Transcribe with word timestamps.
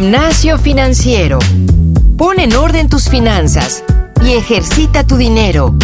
Gimnasio 0.00 0.56
financiero. 0.56 1.38
Pon 2.16 2.40
en 2.40 2.54
orden 2.54 2.88
tus 2.88 3.10
finanzas 3.10 3.84
y 4.24 4.32
ejercita 4.32 5.06
tu 5.06 5.18
dinero. 5.18 5.74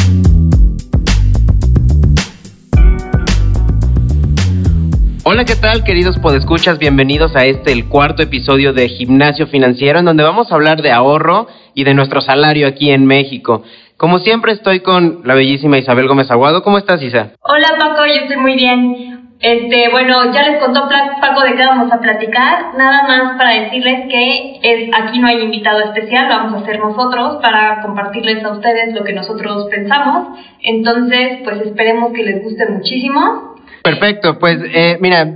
Hola, 5.23 5.45
¿qué 5.45 5.55
tal, 5.57 5.85
queridos 5.85 6.19
podescuchas? 6.19 6.79
Bienvenidos 6.79 7.37
a 7.37 7.45
este, 7.45 7.73
el 7.73 7.91
cuarto 7.91 8.23
episodio 8.23 8.73
de 8.73 8.89
Gimnasio 8.89 9.49
Financiero, 9.49 9.99
en 9.99 10.07
donde 10.07 10.23
vamos 10.23 10.51
a 10.51 10.55
hablar 10.55 10.81
de 10.81 10.93
ahorro 10.93 11.49
y 11.75 11.85
de 11.85 11.93
nuestro 11.93 12.23
salario 12.23 12.69
aquí 12.69 12.93
en 12.93 13.05
México. 13.05 13.65
Como 13.99 14.19
siempre, 14.21 14.53
estoy 14.53 14.81
con 14.81 15.25
la 15.25 15.35
bellísima 15.35 15.77
Isabel 15.77 16.09
Gómez 16.09 16.31
Aguado. 16.31 16.63
¿Cómo 16.63 16.79
estás, 16.79 17.03
Isa? 17.03 17.33
Hola, 17.43 17.69
Paco, 17.79 18.07
yo 18.07 18.23
estoy 18.23 18.39
muy 18.39 18.55
bien. 18.57 19.16
Este, 19.39 19.91
bueno, 19.91 20.33
ya 20.33 20.43
les 20.49 20.63
contó 20.63 20.89
Paco 21.21 21.43
de 21.43 21.57
qué 21.57 21.67
vamos 21.67 21.93
a 21.93 22.01
platicar. 22.01 22.75
Nada 22.77 23.07
más 23.07 23.37
para 23.37 23.51
decirles 23.51 24.07
que 24.09 24.61
es, 24.63 24.91
aquí 24.95 25.19
no 25.19 25.29
hay 25.29 25.43
invitado 25.43 25.81
especial, 25.81 26.29
vamos 26.29 26.55
a 26.55 26.65
hacer 26.65 26.81
nosotros 26.81 27.37
para 27.43 27.83
compartirles 27.83 28.43
a 28.45 28.53
ustedes 28.53 28.95
lo 28.95 29.05
que 29.05 29.13
nosotros 29.13 29.67
pensamos. 29.71 30.39
Entonces, 30.63 31.41
pues 31.45 31.61
esperemos 31.67 32.13
que 32.15 32.23
les 32.23 32.43
guste 32.43 32.67
muchísimo. 32.71 33.57
Perfecto, 33.83 34.39
pues 34.39 34.59
eh, 34.75 34.97
mira, 35.01 35.27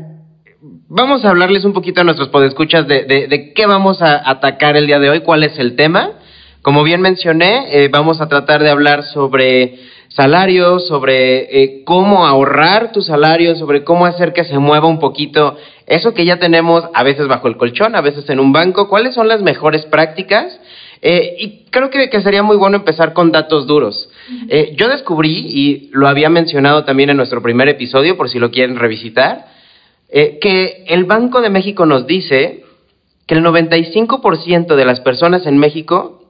vamos 0.89 1.25
a 1.25 1.31
hablarles 1.31 1.65
un 1.65 1.75
poquito 1.75 2.01
a 2.01 2.05
nuestros 2.05 2.31
podescuchas 2.31 2.89
de, 2.89 3.05
de, 3.05 3.29
de 3.29 3.53
qué 3.53 3.67
vamos 3.67 4.01
a 4.01 4.29
atacar 4.29 4.77
el 4.77 4.87
día 4.87 4.99
de 4.99 5.11
hoy, 5.11 5.21
cuál 5.21 5.45
es 5.45 5.59
el 5.59 5.77
tema. 5.77 6.13
Como 6.63 6.83
bien 6.83 7.01
mencioné, 7.01 7.85
eh, 7.85 7.89
vamos 7.89 8.21
a 8.21 8.29
tratar 8.29 8.63
de 8.63 8.71
hablar 8.71 9.03
sobre 9.05 9.79
salarios, 10.11 10.87
sobre 10.87 11.63
eh, 11.63 11.83
cómo 11.85 12.27
ahorrar 12.27 12.93
tu 12.93 13.03
salario, 13.03 13.57
sobre 13.57 13.85
cómo 13.85 14.07
hacer 14.07 14.33
que 14.33 14.45
se 14.45 14.59
mueva 14.59 14.87
un 14.87 14.99
poquito 14.99 15.57
eso 15.87 16.15
que 16.15 16.25
ya 16.25 16.39
tenemos 16.39 16.85
a 16.95 17.03
veces 17.03 17.27
bajo 17.27 17.49
el 17.49 17.57
colchón, 17.57 17.97
a 17.97 18.01
veces 18.01 18.29
en 18.31 18.39
un 18.39 18.53
banco, 18.53 18.89
cuáles 18.89 19.15
son 19.15 19.27
las 19.27 19.43
mejores 19.43 19.87
prácticas. 19.87 20.61
Eh, 21.03 21.37
y 21.39 21.65
creo 21.71 21.91
que, 21.91 22.11
que, 22.11 22.21
sería 22.21 22.43
muy 22.43 22.57
bueno 22.57 22.77
empezar 22.77 23.13
con 23.13 23.33
datos 23.33 23.67
duros. 23.67 24.09
Eh, 24.49 24.75
yo 24.77 24.89
descubrí, 24.89 25.33
y 25.33 25.91
lo 25.93 26.07
había 26.07 26.29
mencionado 26.29 26.85
también 26.85 27.11
en 27.11 27.17
nuestro 27.17 27.43
primer 27.43 27.69
episodio, 27.69 28.17
por 28.17 28.29
si 28.29 28.39
lo 28.39 28.51
quieren 28.51 28.77
revisitar, 28.77 29.47
eh, 30.11 30.39
que 30.41 30.85
el 30.89 31.05
Banco 31.05 31.41
de 31.41 31.51
México 31.51 31.87
nos 31.87 32.07
dice 32.07 32.65
que 33.27 33.35
el 33.35 33.45
95% 33.45 34.77
de 34.77 34.85
las 34.85 35.01
personas 35.01 35.47
en 35.47 35.59
México 35.59 36.25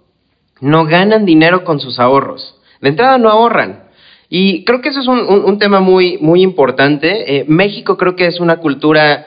no 0.60 0.86
ganan 0.86 1.26
dinero 1.26 1.64
con 1.64 1.80
sus 1.80 1.98
ahorros. 1.98 2.59
De 2.80 2.88
entrada 2.88 3.18
no 3.18 3.28
ahorran. 3.28 3.84
Y 4.28 4.64
creo 4.64 4.80
que 4.80 4.90
eso 4.90 5.00
es 5.00 5.08
un, 5.08 5.18
un, 5.18 5.58
tema 5.58 5.80
muy, 5.80 6.18
muy 6.18 6.42
importante. 6.42 7.36
Eh, 7.36 7.44
México 7.48 7.96
creo 7.96 8.14
que 8.14 8.26
es 8.26 8.38
una 8.38 8.58
cultura 8.58 9.26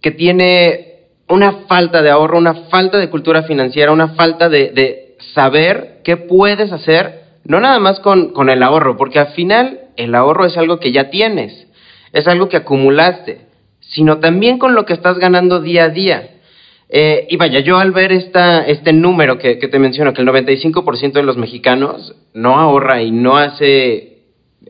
que 0.00 0.12
tiene 0.12 0.88
una 1.28 1.52
falta 1.68 2.02
de 2.02 2.10
ahorro, 2.10 2.38
una 2.38 2.54
falta 2.70 2.98
de 2.98 3.10
cultura 3.10 3.42
financiera, 3.42 3.92
una 3.92 4.08
falta 4.08 4.48
de, 4.48 4.70
de 4.70 5.16
saber 5.34 6.00
qué 6.04 6.16
puedes 6.16 6.72
hacer, 6.72 7.24
no 7.44 7.60
nada 7.60 7.78
más 7.78 8.00
con, 8.00 8.32
con, 8.32 8.48
el 8.48 8.62
ahorro, 8.62 8.96
porque 8.96 9.18
al 9.18 9.28
final 9.28 9.80
el 9.96 10.14
ahorro 10.14 10.46
es 10.46 10.56
algo 10.56 10.78
que 10.78 10.92
ya 10.92 11.10
tienes, 11.10 11.66
es 12.12 12.26
algo 12.26 12.48
que 12.48 12.58
acumulaste, 12.58 13.40
sino 13.80 14.18
también 14.18 14.58
con 14.58 14.74
lo 14.74 14.84
que 14.84 14.94
estás 14.94 15.18
ganando 15.18 15.60
día 15.60 15.84
a 15.84 15.88
día. 15.88 16.30
Eh, 16.90 17.26
y 17.28 17.36
vaya, 17.36 17.60
yo 17.60 17.78
al 17.78 17.92
ver 17.92 18.12
esta, 18.12 18.66
este 18.66 18.92
número 18.92 19.38
que, 19.38 19.58
que 19.58 19.68
te 19.68 19.78
menciono, 19.78 20.14
que 20.14 20.22
el 20.22 20.28
95% 20.28 21.12
de 21.12 21.22
los 21.22 21.36
mexicanos 21.36 22.14
no 22.32 22.58
ahorra 22.58 23.02
y 23.02 23.10
no 23.10 23.36
hace 23.36 24.18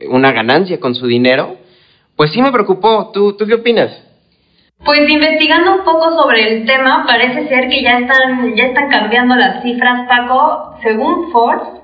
una 0.09 0.31
ganancia 0.31 0.79
con 0.79 0.95
su 0.95 1.07
dinero, 1.07 1.57
pues 2.15 2.31
sí 2.31 2.41
me 2.41 2.51
preocupó. 2.51 3.11
¿Tú, 3.13 3.37
tú 3.37 3.45
qué 3.47 3.55
opinas? 3.55 4.03
Pues 4.83 5.09
investigando 5.09 5.75
un 5.75 5.83
poco 5.83 6.15
sobre 6.21 6.53
el 6.53 6.65
tema, 6.65 7.05
parece 7.05 7.47
ser 7.49 7.67
que 7.67 7.81
ya 7.83 7.99
están, 7.99 8.55
ya 8.55 8.65
están 8.65 8.89
cambiando 8.89 9.35
las 9.35 9.61
cifras, 9.61 10.07
Paco. 10.07 10.75
Según 10.81 11.31
Forbes, 11.31 11.81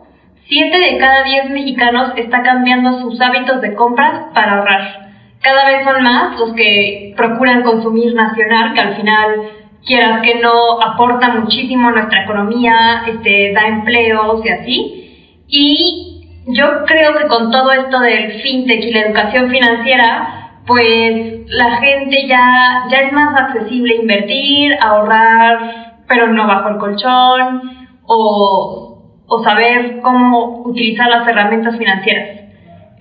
7 0.47 0.77
de 0.77 0.97
cada 0.97 1.23
10 1.23 1.49
mexicanos 1.49 2.13
está 2.15 2.41
cambiando 2.41 2.99
sus 2.99 3.19
hábitos 3.19 3.61
de 3.61 3.75
compras 3.75 4.27
para 4.33 4.59
ahorrar. 4.59 5.09
Cada 5.41 5.67
vez 5.67 5.83
son 5.83 6.03
más 6.03 6.39
los 6.39 6.53
que 6.53 7.13
procuran 7.17 7.63
consumir 7.63 8.13
nacional, 8.13 8.73
que 8.73 8.79
al 8.79 8.95
final, 8.95 9.51
quieras 9.85 10.21
que 10.21 10.35
no, 10.35 10.81
aporta 10.81 11.29
muchísimo 11.29 11.89
a 11.89 11.91
nuestra 11.91 12.23
economía, 12.23 13.03
este, 13.07 13.53
da 13.53 13.67
empleos 13.67 14.43
y 14.43 14.49
así. 14.49 15.45
Y 15.47 16.27
yo 16.47 16.85
creo 16.85 17.15
que 17.15 17.27
con 17.27 17.51
todo 17.51 17.71
esto 17.71 17.99
del 17.99 18.41
fintech 18.41 18.83
y 18.83 18.91
la 18.91 19.01
educación 19.01 19.49
financiera, 19.49 20.61
pues 20.65 21.49
la 21.49 21.77
gente 21.77 22.27
ya, 22.27 22.85
ya 22.89 22.97
es 22.97 23.13
más 23.13 23.39
accesible 23.39 23.95
invertir, 23.95 24.75
ahorrar, 24.81 26.03
pero 26.07 26.27
no 26.27 26.47
bajo 26.47 26.69
el 26.69 26.77
colchón, 26.77 27.61
o, 28.05 29.21
o 29.27 29.43
saber 29.43 30.01
cómo 30.01 30.63
utilizar 30.65 31.07
las 31.09 31.27
herramientas 31.27 31.77
financieras. 31.77 32.41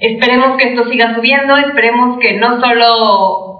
Esperemos 0.01 0.57
que 0.59 0.71
esto 0.71 0.89
siga 0.91 1.15
subiendo, 1.15 1.57
esperemos 1.57 2.19
que 2.19 2.35
no 2.39 2.61
solo 2.61 3.54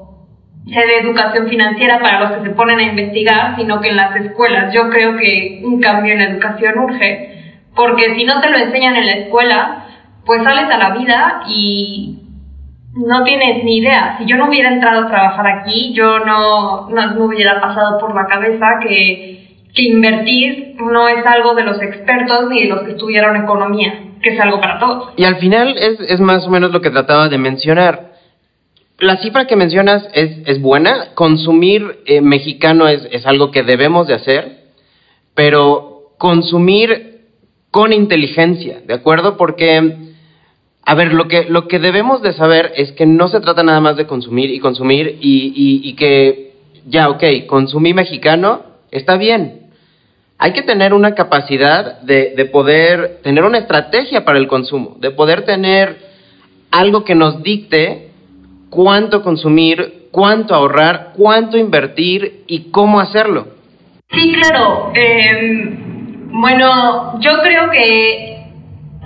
se 0.67 0.81
dé 0.81 0.99
educación 1.01 1.49
financiera 1.49 1.99
para 1.99 2.21
los 2.21 2.33
que 2.33 2.49
se 2.49 2.55
ponen 2.55 2.79
a 2.79 2.85
investigar, 2.85 3.57
sino 3.57 3.81
que 3.81 3.91
en 3.91 3.97
las 3.97 4.17
escuelas. 4.17 4.73
Yo 4.73 4.89
creo 4.89 5.17
que 5.17 5.63
un 5.65 5.81
cambio 5.81 6.13
en 6.13 6.19
la 6.19 6.31
educación 6.31 6.79
urge, 6.79 7.61
porque 7.75 8.15
si 8.15 8.25
no 8.25 8.41
te 8.41 8.51
lo 8.51 8.59
enseñan 8.59 8.97
en 8.97 9.07
la 9.07 9.13
escuela, 9.13 9.87
pues 10.25 10.43
sales 10.43 10.71
a 10.71 10.79
la 10.79 10.91
vida 10.91 11.43
y 11.49 12.19
no 12.97 13.25
tienes 13.25 13.63
ni 13.65 13.79
idea. 13.79 14.17
Si 14.19 14.25
yo 14.27 14.37
no 14.37 14.49
hubiera 14.49 14.73
entrado 14.73 15.07
a 15.07 15.09
trabajar 15.09 15.47
aquí, 15.47 15.93
yo 15.93 16.21
no, 16.21 16.89
no 16.89 17.15
me 17.15 17.25
hubiera 17.25 17.61
pasado 17.61 17.99
por 17.99 18.15
la 18.15 18.27
cabeza 18.27 18.79
que, 18.81 19.67
que 19.75 19.83
invertir 19.83 20.77
no 20.77 21.09
es 21.09 21.27
algo 21.27 21.55
de 21.55 21.65
los 21.65 21.81
expertos 21.83 22.49
ni 22.49 22.63
de 22.63 22.69
los 22.69 22.83
que 22.83 22.93
estudiaron 22.93 23.37
economía, 23.37 23.93
que 24.23 24.31
es 24.31 24.41
algo 24.41 24.61
para 24.61 24.79
todos. 24.79 25.13
Y 25.17 25.25
al 25.25 25.37
final 25.37 25.77
es, 25.77 26.01
es 26.09 26.21
más 26.21 26.47
o 26.47 26.51
menos 26.51 26.71
lo 26.71 26.81
que 26.81 26.91
trataba 26.91 27.29
de 27.29 27.39
mencionar. 27.39 28.14
La 29.05 29.19
cifra 29.19 29.47
que 29.47 29.55
mencionas 29.55 30.09
es, 30.15 30.39
es 30.47 30.63
buena. 30.63 31.15
Consumir 31.15 31.99
eh, 32.07 32.23
mexicano 32.23 32.89
es, 32.89 33.07
es 33.11 33.27
algo 33.27 33.51
que 33.51 33.63
debemos 33.63 34.07
de 34.07 34.15
hacer, 34.15 34.65
pero 35.35 36.15
consumir 36.17 37.21
con 37.71 37.93
inteligencia, 37.93 38.81
¿de 38.87 38.95
acuerdo? 38.95 39.37
Porque 39.37 40.15
a 40.87 40.95
ver, 40.95 41.13
lo 41.13 41.29
que, 41.29 41.45
lo 41.45 41.69
que 41.69 41.79
debemos 41.79 42.23
de 42.23 42.33
saber 42.33 42.73
es 42.77 42.93
que 42.93 43.05
no 43.05 43.29
se 43.29 43.41
trata 43.41 43.63
nada 43.63 43.81
más 43.81 43.97
de 43.97 44.07
consumir 44.07 44.51
y 44.51 44.59
consumir 44.59 45.19
y, 45.21 45.53
y, 45.55 45.89
y 45.89 45.95
que, 45.97 46.53
ya, 46.87 47.11
ok, 47.11 47.23
consumí 47.47 47.93
mexicano, 47.93 48.63
está 48.91 49.19
bien. 49.19 49.71
Hay 50.39 50.53
que 50.53 50.63
tener 50.63 50.95
una 50.95 51.15
capacidad 51.15 52.01
de, 52.01 52.33
de 52.35 52.45
poder 52.47 53.21
tener 53.23 53.45
una 53.45 53.59
estrategia 53.59 54.25
para 54.25 54.39
el 54.39 54.47
consumo, 54.47 54.97
de 54.99 55.11
poder 55.11 55.45
tener 55.45 55.99
algo 56.71 57.05
que 57.05 57.15
nos 57.15 57.43
dicte 57.43 58.14
cuánto 58.75 59.23
consumir, 59.23 60.09
cuánto 60.11 60.55
ahorrar, 60.55 61.13
cuánto 61.17 61.57
invertir 61.57 62.45
y 62.47 62.71
cómo 62.71 63.01
hacerlo. 63.01 63.47
Sí, 64.11 64.33
claro. 64.33 64.93
Eh, 64.95 65.79
bueno, 66.31 67.21
yo 67.21 67.31
creo 67.43 67.71
que 67.71 68.35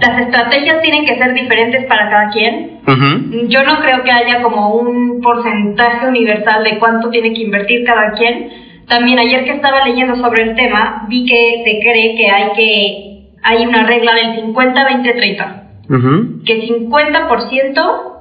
las 0.00 0.20
estrategias 0.20 0.80
tienen 0.82 1.04
que 1.04 1.16
ser 1.18 1.34
diferentes 1.34 1.84
para 1.86 2.08
cada 2.08 2.30
quien. 2.30 2.80
Uh 2.86 2.90
-huh. 2.90 3.48
Yo 3.48 3.62
no 3.64 3.80
creo 3.80 4.02
que 4.02 4.10
haya 4.10 4.42
como 4.42 4.74
un 4.74 5.20
porcentaje 5.20 6.06
universal 6.06 6.64
de 6.64 6.78
cuánto 6.78 7.10
tiene 7.10 7.32
que 7.34 7.42
invertir 7.42 7.84
cada 7.84 8.12
quien. 8.12 8.50
También 8.86 9.18
ayer 9.18 9.44
que 9.44 9.52
estaba 9.52 9.84
leyendo 9.84 10.16
sobre 10.16 10.44
el 10.44 10.54
tema, 10.54 11.04
vi 11.08 11.26
que 11.26 11.62
se 11.64 11.80
cree 11.80 12.16
que 12.16 12.30
hay 12.30 12.48
que 12.56 13.04
hay 13.42 13.66
una 13.66 13.86
regla 13.86 14.14
del 14.14 14.36
50 14.36 14.84
20 14.84 15.12
30. 15.12 15.62
Uh 15.90 15.94
-huh. 15.94 16.44
Que 16.44 16.68
50% 16.68 18.17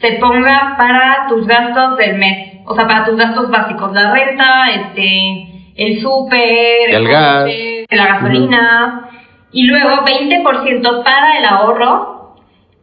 se 0.00 0.12
ponga 0.12 0.76
para 0.78 1.26
tus 1.28 1.46
gastos 1.46 1.96
del 1.96 2.16
mes, 2.16 2.60
o 2.66 2.74
sea, 2.74 2.86
para 2.86 3.04
tus 3.04 3.16
gastos 3.16 3.50
básicos, 3.50 3.92
la 3.92 4.12
renta, 4.12 4.70
este 4.70 5.52
el 5.76 6.00
súper, 6.00 6.88
el, 6.88 6.94
el 6.94 7.08
gas, 7.08 7.44
coche, 7.44 7.86
la 7.90 8.06
gasolina. 8.06 9.02
Uh 9.02 9.12
-huh 9.12 9.16
y 9.56 9.66
luego 9.68 10.04
20% 10.04 11.02
para 11.02 11.38
el 11.38 11.44
ahorro 11.46 12.34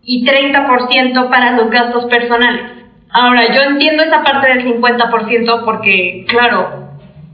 y 0.04 0.26
30% 0.26 1.30
para 1.30 1.52
los 1.52 1.70
gastos 1.70 2.06
personales. 2.06 2.64
Ahora, 3.12 3.54
yo 3.54 3.62
entiendo 3.62 4.02
esa 4.02 4.24
parte 4.24 4.48
del 4.48 4.82
50% 4.82 5.66
porque, 5.66 6.26
claro, 6.28 6.90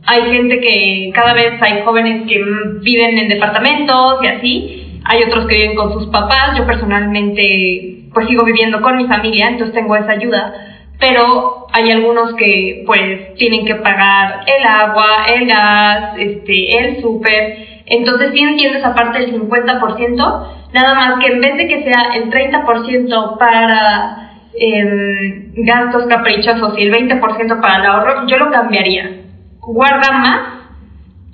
hay 0.06 0.24
gente 0.24 0.60
que 0.60 1.12
cada 1.14 1.34
vez 1.34 1.54
hay 1.62 1.84
jóvenes 1.84 2.28
que 2.28 2.44
viven 2.82 3.18
en 3.18 3.30
departamentos 3.30 4.20
y 4.24 4.28
así, 4.28 4.79
hay 5.06 5.24
otros 5.24 5.48
que 5.48 5.56
viven 5.56 5.76
con 5.76 5.94
sus 5.94 6.08
papás, 6.08 6.58
yo 6.58 6.66
personalmente 6.66 8.06
pues 8.14 8.28
sigo 8.28 8.44
viviendo 8.44 8.82
con 8.82 8.98
mi 8.98 9.08
familia, 9.08 9.48
entonces 9.48 9.74
tengo 9.76 9.96
esa 9.96 10.12
ayuda, 10.12 10.54
pero 11.00 11.68
hay 11.72 11.92
algunos 11.92 12.34
que 12.36 12.84
pues 12.86 13.34
tienen 13.36 13.66
que 13.66 13.76
pagar 13.76 14.42
el 14.46 14.66
agua, 14.66 15.26
el 15.34 15.48
gas, 15.48 16.14
este, 16.18 16.78
el 16.78 17.02
súper, 17.02 17.84
entonces 17.86 18.32
sí 18.34 18.40
entiendo 18.40 18.80
esa 18.80 18.94
parte 18.94 19.20
del 19.20 19.34
50%, 19.34 20.48
nada 20.74 20.94
más 20.96 21.20
que 21.20 21.32
en 21.32 21.42
vez 21.42 21.58
de 21.58 21.68
que 21.68 21.84
sea 21.84 22.16
el 22.16 22.30
30% 22.30 23.38
para 23.38 24.32
eh, 24.60 25.52
gastos 25.56 26.06
caprichosos 26.08 26.78
y 26.78 26.84
el 26.84 26.94
20% 26.94 27.62
para 27.62 27.76
el 27.78 27.86
ahorro, 27.86 28.28
yo 28.28 28.38
lo 28.38 28.52
cambiaría. 28.52 29.22
Guarda 29.60 30.12
más 30.12 30.59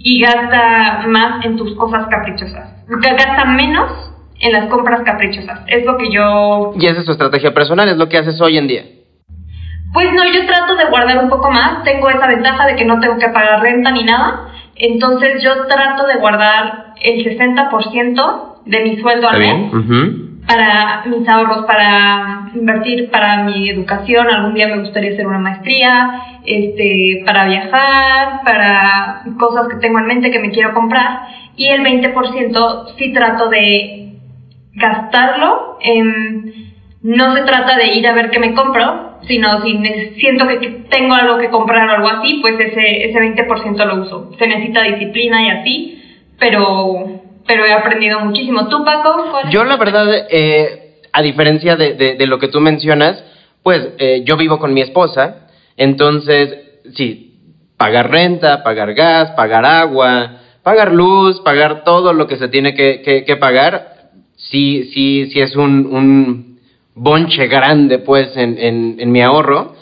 y 0.07 0.21
gasta 0.21 1.03
más 1.07 1.43
en 1.43 1.57
tus 1.57 1.73
cosas 1.75 2.05
caprichosas. 2.11 2.69
Gasta 2.87 3.45
menos 3.45 3.91
en 4.39 4.53
las 4.53 4.67
compras 4.67 5.01
caprichosas. 5.03 5.61
Es 5.65 5.83
lo 5.83 5.97
que 5.97 6.11
yo... 6.11 6.73
Y 6.79 6.85
esa 6.85 6.99
es 6.99 7.05
tu 7.07 7.11
estrategia 7.13 7.55
personal, 7.55 7.89
es 7.89 7.97
lo 7.97 8.07
que 8.07 8.19
haces 8.19 8.39
hoy 8.39 8.59
en 8.59 8.67
día. 8.67 8.83
Pues 9.93 10.13
no, 10.13 10.23
yo 10.31 10.45
trato 10.45 10.75
de 10.75 10.85
guardar 10.85 11.23
un 11.23 11.29
poco 11.31 11.49
más. 11.49 11.83
Tengo 11.83 12.07
esa 12.11 12.27
ventaja 12.27 12.67
de 12.67 12.75
que 12.75 12.85
no 12.85 12.99
tengo 12.99 13.17
que 13.17 13.29
pagar 13.29 13.63
renta 13.63 13.89
ni 13.89 14.03
nada. 14.03 14.51
Entonces 14.75 15.41
yo 15.43 15.65
trato 15.65 16.05
de 16.05 16.17
guardar 16.17 16.93
el 17.01 17.25
60% 17.25 18.63
de 18.63 18.83
mi 18.83 19.01
sueldo 19.01 19.27
al 19.27 19.39
mes 19.39 19.71
para 20.47 21.03
mis 21.05 21.27
ahorros, 21.27 21.65
para 21.65 22.51
invertir 22.53 23.09
para 23.09 23.43
mi 23.43 23.69
educación. 23.69 24.27
Algún 24.27 24.53
día 24.53 24.67
me 24.67 24.79
gustaría 24.79 25.13
hacer 25.13 25.27
una 25.27 25.39
maestría, 25.39 26.21
este, 26.45 27.23
para 27.25 27.45
viajar, 27.45 28.41
para 28.43 29.23
cosas 29.39 29.67
que 29.69 29.77
tengo 29.77 29.99
en 29.99 30.07
mente 30.07 30.31
que 30.31 30.39
me 30.39 30.51
quiero 30.51 30.73
comprar. 30.73 31.27
Y 31.57 31.67
el 31.67 31.81
20% 31.81 32.95
sí 32.97 33.13
trato 33.13 33.49
de 33.49 34.13
gastarlo 34.73 35.77
en 35.81 36.75
no 37.05 37.35
se 37.35 37.43
trata 37.43 37.77
de 37.77 37.93
ir 37.93 38.07
a 38.07 38.13
ver 38.13 38.31
qué 38.31 38.39
me 38.39 38.55
compro, 38.55 39.19
sino 39.27 39.61
si 39.61 39.77
siento 40.19 40.47
que 40.47 40.85
tengo 40.89 41.13
algo 41.13 41.37
que 41.37 41.49
comprar 41.49 41.87
o 41.87 41.93
algo 41.93 42.07
así, 42.09 42.39
pues 42.41 42.59
ese, 42.59 43.05
ese 43.05 43.19
20% 43.19 43.85
lo 43.85 44.01
uso. 44.01 44.31
Se 44.39 44.47
necesita 44.47 44.81
disciplina 44.81 45.43
y 45.43 45.49
así, 45.49 46.03
pero, 46.39 47.14
pero 47.47 47.65
he 47.65 47.73
aprendido 47.73 48.19
muchísimo. 48.19 48.67
¿Tú, 48.67 48.83
Paco? 48.83 49.25
Yo, 49.49 49.63
la 49.63 49.77
verdad, 49.77 50.07
eh, 50.29 51.01
a 51.11 51.21
diferencia 51.21 51.75
de, 51.75 51.93
de, 51.93 52.27
lo 52.27 52.39
que 52.39 52.47
tú 52.47 52.59
mencionas, 52.59 53.23
pues 53.63 53.89
eh, 53.97 54.23
yo 54.25 54.37
vivo 54.37 54.59
con 54.59 54.73
mi 54.73 54.81
esposa, 54.81 55.47
entonces, 55.77 56.57
sí, 56.93 57.39
pagar 57.77 58.09
renta, 58.09 58.63
pagar 58.63 58.93
gas, 58.93 59.31
pagar 59.31 59.65
agua, 59.65 60.41
pagar 60.63 60.91
luz, 60.91 61.39
pagar 61.41 61.83
todo 61.83 62.13
lo 62.13 62.27
que 62.27 62.37
se 62.37 62.47
tiene 62.47 62.73
que, 62.73 63.23
que, 63.25 63.35
pagar, 63.37 64.09
sí, 64.35 64.91
sí, 64.93 65.29
sí 65.31 65.39
es 65.39 65.55
un, 65.55 65.85
un 65.85 66.59
bonche 66.95 67.47
grande, 67.47 67.99
pues, 67.99 68.35
en, 68.35 68.57
en, 68.57 68.95
en 68.99 69.11
mi 69.11 69.21
ahorro. 69.21 69.74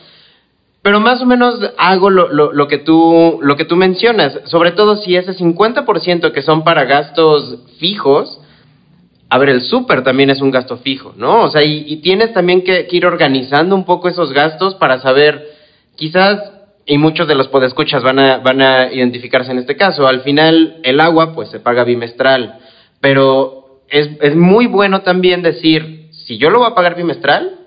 Pero 0.84 1.00
más 1.00 1.22
o 1.22 1.26
menos 1.26 1.62
hago 1.78 2.10
lo, 2.10 2.28
lo, 2.28 2.52
lo, 2.52 2.68
que 2.68 2.78
tú, 2.78 3.40
lo 3.42 3.56
que 3.56 3.64
tú 3.64 3.78
mencionas, 3.78 4.42
sobre 4.44 4.72
todo 4.72 4.98
si 4.98 5.16
ese 5.16 5.32
50% 5.34 6.34
que 6.34 6.42
son 6.42 6.66
para 6.66 6.84
gastos 6.84 7.60
fijos, 7.80 8.42
a 9.30 9.38
ver, 9.38 9.48
el 9.48 9.62
súper 9.62 10.04
también 10.04 10.30
es 10.30 10.42
un 10.42 10.52
gasto 10.52 10.78
fijo, 10.78 11.14
¿no? 11.16 11.44
O 11.44 11.50
sea, 11.50 11.64
y, 11.64 11.86
y 11.88 11.98
tienes 12.02 12.34
también 12.34 12.66
que, 12.66 12.86
ir 12.92 13.06
organizando 13.06 13.76
un 13.76 13.86
poco 13.86 14.10
esos 14.10 14.34
gastos 14.34 14.76
para 14.76 15.00
saber, 15.00 15.48
quizás, 15.96 16.52
y 16.86 16.98
muchos 16.98 17.30
de 17.30 17.36
los 17.36 17.48
podescuchas 17.48 18.04
van 18.04 18.20
a, 18.20 18.38
van 18.40 18.62
a 18.62 18.92
identificarse 18.92 19.52
en 19.52 19.60
este 19.60 19.78
caso, 19.78 20.06
al 20.06 20.20
final 20.20 20.82
el 20.84 21.00
agua 21.00 21.34
pues 21.34 21.50
se 21.50 21.62
paga 21.62 21.86
bimestral, 21.86 22.60
pero 23.00 23.80
es, 23.88 24.10
es 24.20 24.36
muy 24.36 24.68
bueno 24.68 25.02
también 25.02 25.44
decir, 25.44 26.10
si 26.12 26.38
yo 26.38 26.50
lo 26.50 26.60
voy 26.60 26.68
a 26.70 26.76
pagar 26.76 26.96
bimestral, 26.96 27.63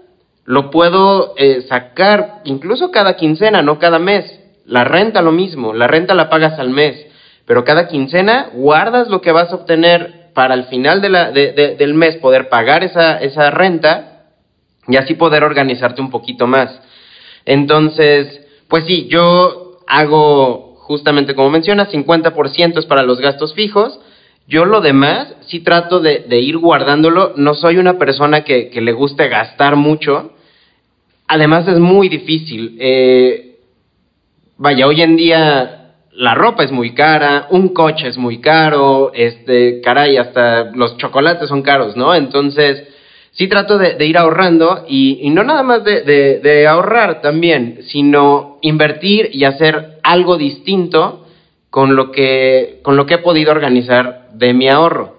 lo 0.46 0.70
puedo 0.70 1.34
eh, 1.36 1.62
sacar 1.68 2.40
incluso 2.44 2.90
cada 2.90 3.16
quincena, 3.16 3.62
no 3.62 3.78
cada 3.78 3.98
mes. 3.98 4.40
La 4.64 4.84
renta 4.84 5.22
lo 5.22 5.32
mismo, 5.32 5.74
la 5.74 5.86
renta 5.86 6.14
la 6.14 6.28
pagas 6.28 6.58
al 6.58 6.70
mes, 6.70 7.06
pero 7.44 7.64
cada 7.64 7.86
quincena 7.86 8.50
guardas 8.52 9.08
lo 9.08 9.20
que 9.20 9.30
vas 9.32 9.52
a 9.52 9.56
obtener 9.56 10.30
para 10.34 10.54
el 10.54 10.64
final 10.64 11.00
de 11.00 11.08
la, 11.08 11.30
del 11.30 11.94
mes 11.94 12.16
poder 12.16 12.48
pagar 12.48 12.82
esa, 12.82 13.18
esa 13.18 13.50
renta 13.50 14.24
y 14.88 14.96
así 14.96 15.14
poder 15.14 15.44
organizarte 15.44 16.00
un 16.00 16.10
poquito 16.10 16.46
más. 16.46 16.80
Entonces, 17.44 18.40
pues 18.68 18.84
sí, 18.86 19.06
yo 19.08 19.78
hago 19.86 20.76
justamente 20.78 21.34
como 21.34 21.50
mencionas, 21.50 21.92
50% 21.92 22.78
es 22.78 22.86
para 22.86 23.02
los 23.02 23.20
gastos 23.20 23.54
fijos, 23.54 24.00
yo 24.48 24.64
lo 24.64 24.80
demás 24.80 25.34
sí 25.48 25.60
trato 25.60 25.98
de, 26.00 26.24
ir 26.40 26.58
guardándolo. 26.58 27.32
No 27.36 27.54
soy 27.54 27.78
una 27.78 27.98
persona 27.98 28.44
que, 28.44 28.70
le 28.72 28.92
guste 28.92 29.28
gastar 29.28 29.74
mucho. 29.76 30.32
Además 31.28 31.66
es 31.68 31.78
muy 31.78 32.08
difícil. 32.08 32.76
Eh, 32.80 33.58
vaya, 34.56 34.86
hoy 34.86 35.02
en 35.02 35.16
día 35.16 35.94
la 36.12 36.34
ropa 36.34 36.64
es 36.64 36.72
muy 36.72 36.94
cara, 36.94 37.46
un 37.50 37.70
coche 37.70 38.08
es 38.08 38.16
muy 38.16 38.40
caro, 38.40 39.12
este, 39.14 39.80
caray, 39.82 40.16
hasta 40.16 40.70
los 40.72 40.96
chocolates 40.96 41.48
son 41.48 41.62
caros, 41.62 41.96
¿no? 41.96 42.14
Entonces, 42.14 42.84
sí 43.32 43.48
trato 43.48 43.76
de, 43.76 44.04
ir 44.06 44.16
ahorrando 44.16 44.86
y, 44.88 45.18
y, 45.22 45.30
no 45.30 45.44
nada 45.44 45.62
más 45.62 45.84
de, 45.84 46.02
de, 46.02 46.66
ahorrar 46.66 47.20
también, 47.20 47.80
sino 47.88 48.58
invertir 48.62 49.28
y 49.32 49.44
hacer 49.44 49.98
algo 50.02 50.38
distinto 50.38 51.26
con 51.68 51.96
lo 51.96 52.10
que, 52.10 52.80
con 52.82 52.96
lo 52.96 53.04
que 53.04 53.14
he 53.14 53.18
podido 53.18 53.50
organizar 53.50 54.28
de 54.32 54.54
mi 54.54 54.68
ahorro. 54.68 55.18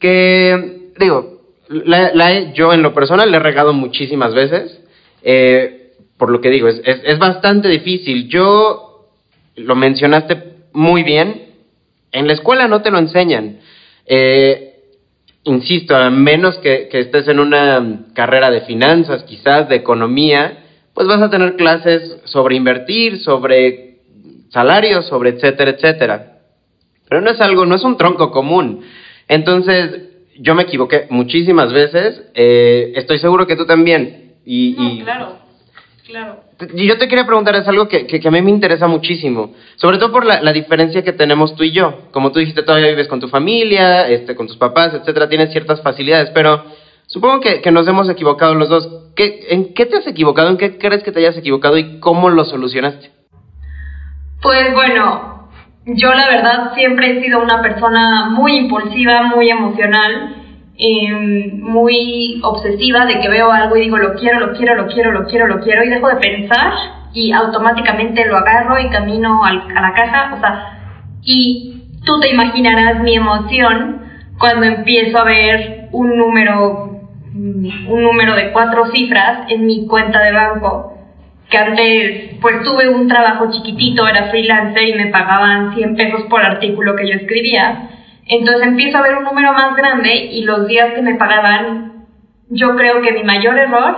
Que, 0.00 0.90
digo, 0.98 1.40
la, 1.68 2.52
yo 2.52 2.72
en 2.72 2.82
lo 2.82 2.92
personal 2.92 3.30
le 3.30 3.36
he 3.36 3.40
regado 3.40 3.72
muchísimas 3.72 4.34
veces. 4.34 4.80
Eh, 5.22 5.92
por 6.16 6.30
lo 6.30 6.40
que 6.40 6.50
digo, 6.50 6.68
es, 6.68 6.80
es, 6.84 7.18
bastante 7.18 7.68
difícil. 7.68 8.28
Yo, 8.28 9.08
lo 9.56 9.74
mencionaste 9.74 10.42
muy 10.72 11.02
bien, 11.02 11.50
en 12.12 12.26
la 12.26 12.32
escuela 12.32 12.68
no 12.68 12.82
te 12.82 12.90
lo 12.90 12.98
enseñan. 12.98 13.58
Eh, 14.06 14.74
insisto, 15.44 15.96
a 15.96 16.10
menos 16.10 16.58
que, 16.58 16.88
que, 16.88 17.00
estés 17.00 17.26
en 17.28 17.40
una 17.40 18.06
carrera 18.14 18.50
de 18.50 18.62
finanzas, 18.62 19.24
quizás 19.24 19.68
de 19.68 19.76
economía, 19.76 20.64
pues 20.94 21.06
vas 21.08 21.22
a 21.22 21.30
tener 21.30 21.56
clases 21.56 22.18
sobre 22.24 22.56
invertir, 22.56 23.20
sobre 23.20 23.98
salarios, 24.50 25.06
sobre 25.06 25.30
etcétera, 25.30 25.70
etcétera. 25.72 26.38
Pero 27.08 27.20
no 27.20 27.30
es 27.30 27.40
algo, 27.40 27.66
no 27.66 27.74
es 27.74 27.84
un 27.84 27.96
tronco 27.96 28.30
común. 28.30 28.82
Entonces, 29.28 30.02
yo 30.38 30.54
me 30.54 30.62
equivoqué 30.64 31.06
muchísimas 31.10 31.72
veces. 31.72 32.22
Eh, 32.34 32.92
estoy 32.96 33.18
seguro 33.18 33.46
que 33.46 33.56
tú 33.56 33.66
también. 33.66 34.21
Y, 34.44 35.02
claro, 35.02 35.38
claro. 36.06 36.40
Y 36.74 36.86
yo 36.86 36.98
te 36.98 37.08
quería 37.08 37.26
preguntar, 37.26 37.54
es 37.56 37.66
algo 37.66 37.88
que, 37.88 38.06
que, 38.06 38.26
a 38.26 38.30
mí 38.30 38.42
me 38.42 38.50
interesa 38.50 38.86
muchísimo, 38.86 39.54
sobre 39.76 39.98
todo 39.98 40.12
por 40.12 40.24
la, 40.24 40.40
la, 40.40 40.52
diferencia 40.52 41.02
que 41.02 41.12
tenemos 41.12 41.54
tú 41.54 41.64
y 41.64 41.72
yo. 41.72 42.10
Como 42.12 42.32
tú 42.32 42.38
dijiste, 42.38 42.62
todavía 42.62 42.88
vives 42.88 43.08
con 43.08 43.20
tu 43.20 43.28
familia, 43.28 44.08
este, 44.08 44.34
con 44.34 44.46
tus 44.46 44.56
papás, 44.56 44.94
etcétera, 44.94 45.28
tienes 45.28 45.50
ciertas 45.50 45.82
facilidades, 45.82 46.30
pero 46.30 46.64
supongo 47.06 47.40
que, 47.40 47.60
que 47.60 47.70
nos 47.70 47.86
hemos 47.88 48.08
equivocado 48.08 48.54
los 48.54 48.68
dos. 48.68 48.88
¿Qué, 49.16 49.46
¿En 49.50 49.74
qué 49.74 49.86
te 49.86 49.98
has 49.98 50.06
equivocado? 50.06 50.50
¿En 50.50 50.56
qué 50.56 50.78
crees 50.78 51.02
que 51.02 51.12
te 51.12 51.20
hayas 51.20 51.36
equivocado 51.36 51.76
y 51.78 52.00
cómo 52.00 52.30
lo 52.30 52.44
solucionaste? 52.44 53.10
Pues 54.40 54.72
bueno, 54.74 55.48
yo 55.84 56.12
la 56.12 56.28
verdad 56.28 56.74
siempre 56.74 57.10
he 57.10 57.22
sido 57.22 57.40
una 57.40 57.62
persona 57.62 58.30
muy 58.30 58.56
impulsiva, 58.56 59.22
muy 59.22 59.50
emocional, 59.50 60.41
em, 60.76 61.60
muy 61.60 62.40
obsesiva 62.42 63.06
de 63.06 63.20
que 63.20 63.28
veo 63.28 63.50
algo 63.52 63.76
y 63.76 63.82
digo 63.82 63.98
lo 63.98 64.14
quiero, 64.14 64.40
lo 64.40 64.52
quiero, 64.52 64.74
lo 64.74 64.86
quiero, 64.86 65.12
lo 65.12 65.26
quiero, 65.26 65.46
lo 65.46 65.60
quiero 65.60 65.84
y 65.84 65.88
dejo 65.88 66.08
de 66.08 66.16
pensar 66.16 66.72
y 67.12 67.32
automáticamente 67.32 68.26
lo 68.26 68.36
agarro 68.36 68.78
y 68.80 68.88
camino 68.88 69.44
a 69.44 69.52
la 69.52 69.92
caja, 69.94 70.34
o 70.34 70.40
sea, 70.40 70.78
y 71.22 71.82
tú 72.04 72.18
te 72.20 72.30
imaginarás 72.30 73.00
mi 73.02 73.14
emoción 73.14 74.02
cuando 74.38 74.64
empiezo 74.64 75.18
a 75.18 75.24
ver 75.24 75.88
un 75.92 76.16
número, 76.16 77.00
un 77.34 78.02
número 78.02 78.34
de 78.34 78.50
cuatro 78.52 78.86
cifras 78.86 79.50
en 79.50 79.66
mi 79.66 79.86
cuenta 79.86 80.20
de 80.22 80.32
banco 80.32 80.92
que 81.52 81.58
antes 81.58 82.36
pues 82.40 82.62
tuve 82.62 82.88
un 82.88 83.06
trabajo 83.06 83.50
chiquitito, 83.52 84.08
era 84.08 84.30
freelancer 84.30 84.88
y 84.88 84.94
me 84.94 85.06
pagaban 85.08 85.74
100 85.74 85.96
pesos 85.96 86.22
por 86.30 86.42
artículo 86.42 86.96
que 86.96 87.06
yo 87.06 87.14
escribía. 87.14 87.90
Entonces 88.26 88.68
empiezo 88.68 88.98
a 88.98 89.02
ver 89.02 89.16
un 89.16 89.24
número 89.24 89.52
más 89.52 89.74
grande 89.76 90.14
y 90.14 90.42
los 90.44 90.66
días 90.66 90.92
que 90.94 91.02
me 91.02 91.14
pagaban, 91.14 92.06
yo 92.48 92.76
creo 92.76 93.02
que 93.02 93.12
mi 93.12 93.24
mayor 93.24 93.58
error 93.58 93.96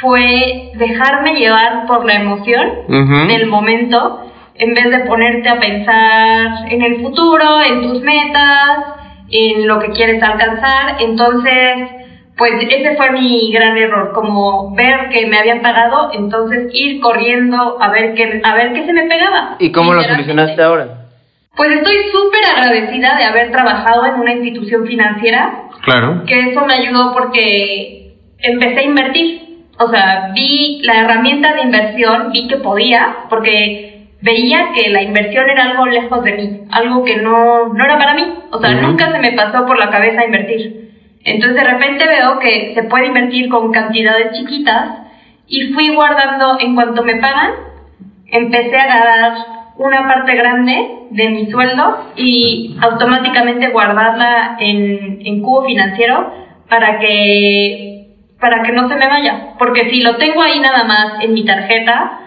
fue 0.00 0.72
dejarme 0.74 1.34
llevar 1.34 1.86
por 1.86 2.04
la 2.04 2.14
emoción 2.14 3.28
del 3.28 3.46
momento 3.46 4.30
en 4.54 4.74
vez 4.74 4.90
de 4.90 5.06
ponerte 5.06 5.48
a 5.48 5.58
pensar 5.58 6.70
en 6.70 6.82
el 6.82 7.02
futuro, 7.02 7.62
en 7.62 7.82
tus 7.82 8.00
metas, 8.02 8.78
en 9.30 9.66
lo 9.66 9.78
que 9.80 9.90
quieres 9.90 10.22
alcanzar. 10.22 10.96
Entonces, 11.00 11.88
pues 12.36 12.52
ese 12.68 12.96
fue 12.96 13.10
mi 13.10 13.50
gran 13.52 13.76
error, 13.76 14.12
como 14.12 14.74
ver 14.74 15.08
que 15.10 15.26
me 15.26 15.38
habían 15.38 15.62
pagado, 15.62 16.10
entonces 16.12 16.68
ir 16.72 17.00
corriendo 17.00 17.78
a 17.80 17.90
ver 17.90 18.14
qué, 18.14 18.40
a 18.42 18.54
ver 18.54 18.72
qué 18.72 18.84
se 18.84 18.92
me 18.92 19.06
pegaba. 19.06 19.56
¿Y 19.58 19.72
cómo 19.72 19.94
lo 19.94 20.02
solucionaste 20.02 20.62
ahora? 20.62 21.01
Pues 21.54 21.70
estoy 21.70 21.96
súper 22.10 22.40
agradecida 22.56 23.16
de 23.16 23.24
haber 23.24 23.50
trabajado 23.50 24.06
en 24.06 24.14
una 24.14 24.32
institución 24.32 24.86
financiera. 24.86 25.64
Claro. 25.82 26.24
Que 26.26 26.50
eso 26.50 26.64
me 26.64 26.74
ayudó 26.74 27.12
porque 27.12 28.14
empecé 28.38 28.80
a 28.80 28.84
invertir. 28.84 29.42
O 29.78 29.88
sea, 29.88 30.30
vi 30.34 30.80
la 30.82 31.00
herramienta 31.00 31.54
de 31.54 31.62
inversión, 31.62 32.30
vi 32.32 32.46
que 32.48 32.56
podía, 32.56 33.16
porque 33.28 34.06
veía 34.22 34.68
que 34.74 34.88
la 34.90 35.02
inversión 35.02 35.48
era 35.50 35.64
algo 35.64 35.86
lejos 35.86 36.22
de 36.24 36.32
mí, 36.32 36.60
algo 36.70 37.04
que 37.04 37.16
no, 37.16 37.68
no 37.68 37.84
era 37.84 37.98
para 37.98 38.14
mí. 38.14 38.34
O 38.50 38.58
sea, 38.60 38.70
nunca 38.72 39.10
se 39.10 39.18
me 39.18 39.32
pasó 39.32 39.66
por 39.66 39.78
la 39.78 39.90
cabeza 39.90 40.24
invertir. 40.24 40.90
Entonces 41.24 41.56
de 41.56 41.70
repente 41.70 42.06
veo 42.06 42.38
que 42.38 42.72
se 42.74 42.82
puede 42.84 43.06
invertir 43.06 43.48
con 43.48 43.72
cantidades 43.72 44.32
chiquitas 44.32 45.02
y 45.46 45.72
fui 45.72 45.94
guardando 45.94 46.58
en 46.60 46.74
cuanto 46.74 47.02
me 47.02 47.16
pagan, 47.16 47.52
empecé 48.26 48.76
a 48.76 48.86
ganar 48.86 49.51
una 49.76 50.06
parte 50.06 50.34
grande 50.34 51.06
de 51.10 51.28
mi 51.30 51.50
sueldo 51.50 52.12
y 52.16 52.76
automáticamente 52.80 53.68
guardarla 53.68 54.56
en, 54.58 55.20
en 55.24 55.42
cubo 55.42 55.64
financiero 55.64 56.32
para 56.68 56.98
que 56.98 57.88
para 58.40 58.62
que 58.64 58.72
no 58.72 58.88
se 58.88 58.96
me 58.96 59.06
vaya, 59.06 59.54
porque 59.56 59.88
si 59.88 60.00
lo 60.02 60.16
tengo 60.16 60.42
ahí 60.42 60.58
nada 60.58 60.82
más 60.82 61.22
en 61.22 61.32
mi 61.32 61.44
tarjeta, 61.44 62.18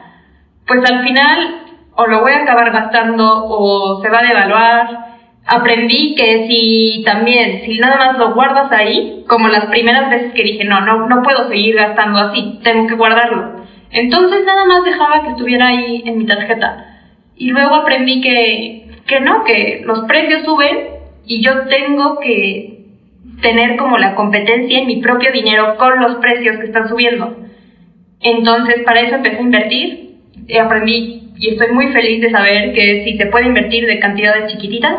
pues 0.65 0.79
al 0.89 1.03
final 1.03 1.65
o 1.95 2.07
lo 2.07 2.21
voy 2.21 2.31
a 2.33 2.43
acabar 2.43 2.71
gastando 2.71 3.45
o 3.47 4.01
se 4.01 4.09
va 4.09 4.19
a 4.19 4.23
devaluar. 4.23 5.05
Aprendí 5.47 6.15
que 6.15 6.47
si 6.47 7.03
también, 7.05 7.61
si 7.65 7.77
nada 7.79 7.97
más 7.97 8.17
lo 8.17 8.33
guardas 8.33 8.71
ahí, 8.71 9.23
como 9.27 9.47
las 9.47 9.65
primeras 9.65 10.09
veces 10.09 10.33
que 10.33 10.43
dije, 10.43 10.63
no, 10.63 10.81
no, 10.81 11.05
no 11.07 11.21
puedo 11.21 11.47
seguir 11.49 11.75
gastando 11.75 12.19
así, 12.19 12.59
tengo 12.63 12.87
que 12.87 12.95
guardarlo. 12.95 13.63
Entonces 13.91 14.43
nada 14.45 14.65
más 14.65 14.83
dejaba 14.83 15.23
que 15.23 15.29
estuviera 15.29 15.67
ahí 15.67 16.03
en 16.05 16.17
mi 16.17 16.25
tarjeta. 16.25 16.94
Y 17.37 17.49
luego 17.49 17.75
aprendí 17.75 18.21
que, 18.21 18.87
que 19.07 19.19
no, 19.19 19.43
que 19.43 19.81
los 19.85 20.05
precios 20.05 20.43
suben 20.45 20.95
y 21.25 21.41
yo 21.41 21.51
tengo 21.67 22.19
que 22.19 22.75
tener 23.41 23.77
como 23.77 23.97
la 23.97 24.15
competencia 24.15 24.79
en 24.79 24.87
mi 24.87 24.97
propio 24.97 25.31
dinero 25.31 25.75
con 25.77 25.99
los 25.99 26.15
precios 26.15 26.57
que 26.57 26.67
están 26.67 26.87
subiendo. 26.87 27.35
Entonces 28.21 28.83
para 28.85 29.01
eso 29.01 29.15
empecé 29.15 29.37
a 29.37 29.41
invertir 29.41 30.15
y 30.47 30.57
aprendí 30.57 31.31
y 31.37 31.49
estoy 31.49 31.71
muy 31.71 31.87
feliz 31.87 32.21
de 32.21 32.31
saber 32.31 32.73
que 32.73 33.03
si 33.03 33.17
se 33.17 33.25
puede 33.27 33.47
invertir 33.47 33.85
de 33.85 33.99
cantidades 33.99 34.51
chiquititas 34.51 34.95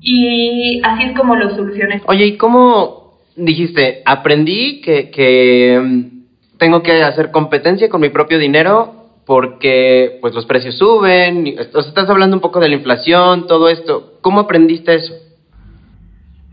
y 0.00 0.80
así 0.82 1.04
es 1.04 1.16
como 1.16 1.36
lo 1.36 1.50
solucioné. 1.50 2.00
Oye, 2.06 2.26
¿y 2.26 2.36
cómo 2.36 3.18
dijiste? 3.36 4.02
Aprendí 4.06 4.80
que, 4.80 5.10
que 5.10 5.78
mm, 5.82 6.58
tengo 6.58 6.82
que 6.82 7.02
hacer 7.02 7.30
competencia 7.30 7.88
con 7.90 8.00
mi 8.00 8.08
propio 8.08 8.38
dinero 8.38 8.99
porque 9.30 10.18
pues 10.20 10.34
los 10.34 10.44
precios 10.44 10.76
suben, 10.76 11.54
o 11.72 11.78
estás 11.78 12.10
hablando 12.10 12.34
un 12.34 12.40
poco 12.40 12.58
de 12.58 12.68
la 12.68 12.74
inflación, 12.74 13.46
todo 13.46 13.68
esto. 13.68 14.14
¿Cómo 14.22 14.40
aprendiste 14.40 14.92
eso? 14.92 15.14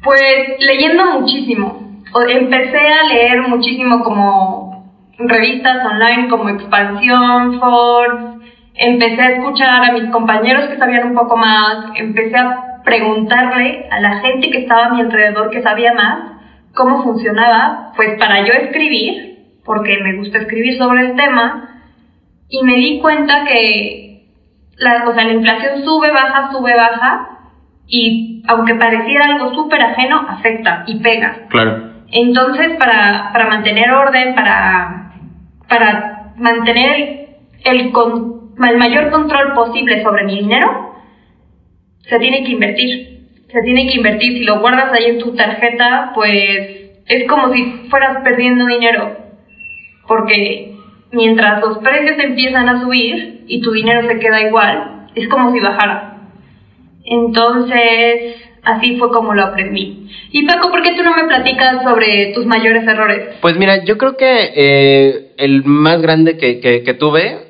Pues 0.03 0.59
leyendo 0.59 1.19
muchísimo. 1.19 2.03
Empecé 2.29 2.77
a 2.77 3.03
leer 3.11 3.41
muchísimo 3.47 4.03
como 4.03 4.93
revistas 5.17 5.87
online 5.87 6.29
como 6.29 6.49
Expansión, 6.49 7.59
Forbes, 7.59 8.47
empecé 8.75 9.21
a 9.23 9.31
escuchar 9.31 9.83
a 9.83 9.93
mis 9.93 10.11
compañeros 10.11 10.67
que 10.67 10.77
sabían 10.77 11.07
un 11.07 11.15
poco 11.15 11.35
más, 11.35 11.77
empecé 11.95 12.37
a 12.37 12.83
preguntarle 12.85 13.87
a 13.89 13.99
la 14.01 14.19
gente 14.19 14.51
que 14.51 14.59
estaba 14.59 14.85
a 14.85 14.93
mi 14.93 15.01
alrededor 15.01 15.49
que 15.49 15.63
sabía 15.63 15.95
más 15.95 16.19
cómo 16.75 17.01
funcionaba, 17.01 17.93
pues 17.95 18.19
para 18.19 18.45
yo 18.45 18.53
escribir, 18.53 19.39
porque 19.65 19.97
me 20.03 20.15
gusta 20.17 20.37
escribir 20.37 20.77
sobre 20.77 21.07
el 21.07 21.15
tema, 21.15 21.73
y 22.49 22.63
me 22.63 22.75
di 22.75 22.99
cuenta 22.99 23.45
que 23.45 24.25
la, 24.77 25.05
o 25.07 25.13
sea, 25.13 25.25
la 25.25 25.33
inflación 25.33 25.83
sube, 25.83 26.11
baja, 26.11 26.51
sube, 26.51 26.75
baja, 26.75 27.39
y 27.87 28.43
aunque 28.47 28.75
pareciera 28.75 29.25
algo 29.25 29.53
súper 29.53 29.81
ajeno, 29.81 30.25
afecta 30.29 30.83
y 30.87 30.99
pega. 30.99 31.47
Claro. 31.49 31.93
Entonces, 32.11 32.77
para, 32.77 33.31
para 33.33 33.49
mantener 33.49 33.91
orden, 33.91 34.35
para 34.35 35.07
para 35.67 36.33
mantener 36.37 37.27
el, 37.63 37.91
el 37.91 38.77
mayor 38.77 39.11
control 39.11 39.53
posible 39.53 40.01
sobre 40.03 40.23
mi 40.23 40.39
dinero, 40.39 40.95
se 42.09 42.19
tiene 42.19 42.43
que 42.43 42.51
invertir. 42.51 43.17
Se 43.51 43.61
tiene 43.61 43.87
que 43.87 43.95
invertir. 43.95 44.33
Si 44.33 44.43
lo 44.43 44.59
guardas 44.59 44.91
ahí 44.93 45.05
en 45.05 45.19
tu 45.19 45.35
tarjeta, 45.35 46.11
pues 46.13 46.91
es 47.05 47.27
como 47.27 47.53
si 47.53 47.87
fueras 47.89 48.21
perdiendo 48.23 48.65
dinero. 48.65 49.17
Porque 50.07 50.76
mientras 51.11 51.61
los 51.61 51.77
precios 51.79 52.17
empiezan 52.19 52.69
a 52.69 52.81
subir 52.81 53.43
y 53.47 53.61
tu 53.61 53.71
dinero 53.71 54.07
se 54.07 54.19
queda 54.19 54.41
igual, 54.41 55.07
es 55.15 55.27
como 55.27 55.51
si 55.53 55.59
bajara. 55.59 56.17
Entonces, 57.05 58.35
así 58.63 58.97
fue 58.97 59.09
como 59.11 59.33
lo 59.33 59.43
aprendí. 59.43 60.09
Y 60.31 60.45
Paco, 60.45 60.69
¿por 60.69 60.81
qué 60.81 60.93
tú 60.95 61.03
no 61.03 61.15
me 61.15 61.23
platicas 61.23 61.83
sobre 61.83 62.33
tus 62.33 62.45
mayores 62.45 62.85
errores? 62.85 63.35
Pues 63.41 63.57
mira, 63.57 63.83
yo 63.85 63.97
creo 63.97 64.17
que 64.17 64.51
eh, 64.55 65.31
el 65.37 65.63
más 65.63 66.01
grande 66.01 66.37
que, 66.37 66.59
que, 66.59 66.93
tuve, 66.93 67.47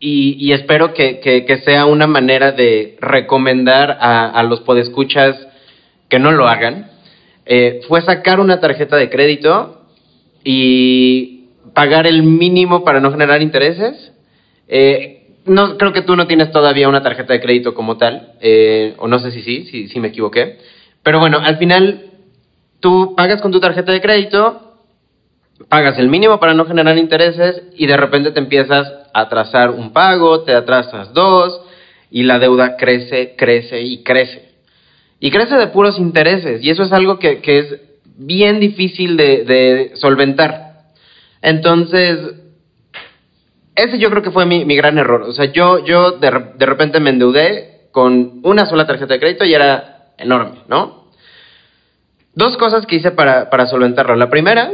y, 0.00 0.52
espero 0.52 0.92
que, 0.92 1.20
que, 1.20 1.56
sea 1.58 1.86
una 1.86 2.06
manera 2.06 2.52
de 2.52 2.96
recomendar 3.00 3.96
a, 4.00 4.42
los 4.42 4.60
podescuchas 4.60 5.34
que 6.08 6.18
no 6.18 6.32
lo 6.32 6.46
hagan, 6.46 6.90
eh, 7.46 7.80
fue 7.88 8.02
sacar 8.02 8.40
una 8.40 8.60
tarjeta 8.60 8.96
de 8.96 9.08
crédito 9.08 9.82
y 10.44 11.33
pagar 11.72 12.06
el 12.06 12.22
mínimo 12.22 12.84
para 12.84 13.00
no 13.00 13.10
generar 13.10 13.40
intereses. 13.42 14.12
Eh, 14.68 15.24
no, 15.46 15.76
creo 15.76 15.92
que 15.92 16.02
tú 16.02 16.16
no 16.16 16.26
tienes 16.26 16.50
todavía 16.50 16.88
una 16.88 17.02
tarjeta 17.02 17.32
de 17.32 17.40
crédito 17.40 17.74
como 17.74 17.96
tal, 17.96 18.32
eh, 18.40 18.94
o 18.98 19.08
no 19.08 19.18
sé 19.18 19.30
si 19.30 19.42
sí, 19.42 19.88
si, 19.88 20.00
me 20.00 20.08
equivoqué. 20.08 20.58
Pero 21.02 21.20
bueno, 21.20 21.38
al 21.38 21.58
final 21.58 22.06
tú 22.80 23.14
pagas 23.16 23.42
con 23.42 23.52
tu 23.52 23.60
tarjeta 23.60 23.92
de 23.92 24.00
crédito, 24.00 24.78
pagas 25.68 25.98
el 25.98 26.08
mínimo 26.08 26.40
para 26.40 26.54
no 26.54 26.64
generar 26.64 26.96
intereses 26.96 27.62
y 27.76 27.86
de 27.86 27.96
repente 27.96 28.30
te 28.30 28.40
empiezas 28.40 28.90
a 29.12 29.20
atrasar 29.20 29.70
un 29.70 29.92
pago, 29.92 30.44
te 30.44 30.54
atrasas 30.54 31.12
dos 31.12 31.60
y 32.10 32.22
la 32.22 32.38
deuda 32.38 32.76
crece, 32.76 33.34
crece 33.36 33.82
y 33.82 34.02
crece. 34.02 34.50
Y 35.20 35.30
crece 35.30 35.56
de 35.56 35.68
puros 35.68 35.98
intereses 35.98 36.62
y 36.62 36.70
eso 36.70 36.82
es 36.82 36.92
algo 36.92 37.18
que, 37.18 37.40
que 37.40 37.58
es 37.58 37.80
bien 38.16 38.60
difícil 38.60 39.16
de 39.16 39.92
solventar. 39.94 40.63
Entonces, 41.44 42.18
ese 43.74 43.98
yo 43.98 44.08
creo 44.08 44.22
que 44.22 44.30
fue 44.30 44.46
mi, 44.46 44.64
mi 44.64 44.76
gran 44.76 44.96
error. 44.96 45.24
O 45.24 45.32
sea, 45.32 45.44
yo, 45.52 45.84
yo 45.84 46.12
de, 46.12 46.30
de, 46.56 46.66
repente 46.66 47.00
me 47.00 47.10
endeudé 47.10 47.88
con 47.92 48.40
una 48.44 48.64
sola 48.64 48.86
tarjeta 48.86 49.12
de 49.12 49.20
crédito 49.20 49.44
y 49.44 49.52
era 49.52 50.06
enorme, 50.16 50.62
¿no? 50.68 51.10
Dos 52.34 52.56
cosas 52.56 52.86
que 52.86 52.96
hice 52.96 53.10
para, 53.10 53.50
para 53.50 53.66
solventarlo. 53.66 54.16
La 54.16 54.30
primera 54.30 54.72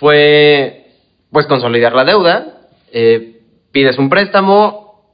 fue, 0.00 0.88
pues, 1.30 1.46
consolidar 1.46 1.94
la 1.94 2.04
deuda. 2.04 2.46
Eh, 2.92 3.40
pides 3.70 3.96
un 3.96 4.08
préstamo, 4.08 5.04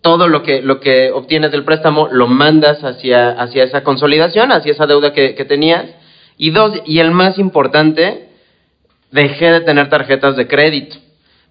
todo 0.00 0.28
lo 0.28 0.42
que, 0.42 0.62
lo 0.62 0.80
que 0.80 1.12
obtienes 1.12 1.52
del 1.52 1.64
préstamo 1.64 2.08
lo 2.10 2.26
mandas 2.26 2.82
hacia, 2.84 3.32
hacia 3.32 3.64
esa 3.64 3.82
consolidación, 3.84 4.50
hacia 4.50 4.72
esa 4.72 4.86
deuda 4.86 5.12
que, 5.12 5.34
que 5.34 5.44
tenías. 5.44 5.84
Y 6.38 6.52
dos, 6.52 6.72
y 6.86 7.00
el 7.00 7.10
más 7.10 7.38
importante, 7.38 8.27
dejé 9.10 9.52
de 9.52 9.60
tener 9.62 9.88
tarjetas 9.88 10.36
de 10.36 10.46
crédito. 10.46 10.96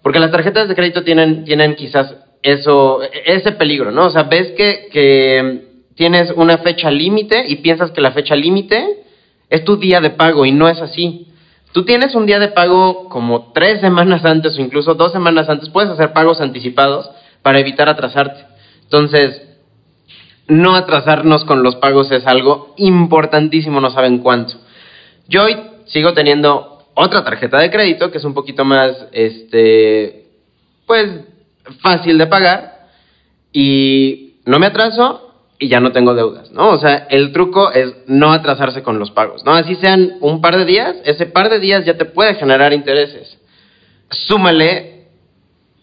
Porque 0.02 0.18
las 0.18 0.30
tarjetas 0.30 0.68
de 0.68 0.74
crédito 0.74 1.02
tienen, 1.02 1.44
tienen 1.44 1.74
quizás 1.74 2.14
eso, 2.42 3.00
ese 3.24 3.52
peligro, 3.52 3.90
¿no? 3.90 4.06
O 4.06 4.10
sea, 4.10 4.24
ves 4.24 4.52
que, 4.52 4.88
que 4.92 5.68
tienes 5.94 6.32
una 6.36 6.58
fecha 6.58 6.90
límite 6.90 7.44
y 7.48 7.56
piensas 7.56 7.90
que 7.90 8.00
la 8.00 8.12
fecha 8.12 8.36
límite 8.36 9.04
es 9.50 9.64
tu 9.64 9.76
día 9.76 10.00
de 10.00 10.10
pago 10.10 10.44
y 10.44 10.52
no 10.52 10.68
es 10.68 10.80
así. 10.80 11.26
Tú 11.72 11.84
tienes 11.84 12.14
un 12.14 12.26
día 12.26 12.38
de 12.38 12.48
pago 12.48 13.08
como 13.08 13.52
tres 13.52 13.80
semanas 13.80 14.24
antes 14.24 14.56
o 14.56 14.60
incluso 14.60 14.94
dos 14.94 15.12
semanas 15.12 15.48
antes, 15.48 15.68
puedes 15.70 15.90
hacer 15.90 16.12
pagos 16.12 16.40
anticipados 16.40 17.10
para 17.42 17.58
evitar 17.58 17.88
atrasarte. 17.88 18.44
Entonces, 18.84 19.42
no 20.46 20.74
atrasarnos 20.74 21.44
con 21.44 21.62
los 21.62 21.76
pagos 21.76 22.10
es 22.10 22.26
algo 22.26 22.74
importantísimo, 22.78 23.80
no 23.80 23.90
saben 23.90 24.18
cuánto. 24.18 24.54
Yo 25.28 25.44
hoy 25.44 25.56
sigo 25.86 26.14
teniendo 26.14 26.77
otra 27.00 27.22
tarjeta 27.22 27.58
de 27.58 27.70
crédito 27.70 28.10
que 28.10 28.18
es 28.18 28.24
un 28.24 28.34
poquito 28.34 28.64
más, 28.64 29.06
este, 29.12 30.24
pues, 30.84 31.08
fácil 31.80 32.18
de 32.18 32.26
pagar 32.26 32.88
y 33.52 34.40
no 34.44 34.58
me 34.58 34.66
atraso 34.66 35.46
y 35.60 35.68
ya 35.68 35.78
no 35.78 35.92
tengo 35.92 36.14
deudas, 36.14 36.50
¿no? 36.50 36.70
O 36.70 36.78
sea, 36.78 37.06
el 37.08 37.30
truco 37.30 37.70
es 37.70 37.94
no 38.08 38.32
atrasarse 38.32 38.82
con 38.82 38.98
los 38.98 39.12
pagos, 39.12 39.44
¿no? 39.44 39.52
Así 39.52 39.76
sean 39.76 40.14
un 40.20 40.40
par 40.40 40.56
de 40.56 40.64
días, 40.64 40.96
ese 41.04 41.26
par 41.26 41.50
de 41.50 41.60
días 41.60 41.84
ya 41.84 41.96
te 41.96 42.04
puede 42.04 42.34
generar 42.34 42.72
intereses. 42.72 43.38
Súmale 44.10 45.06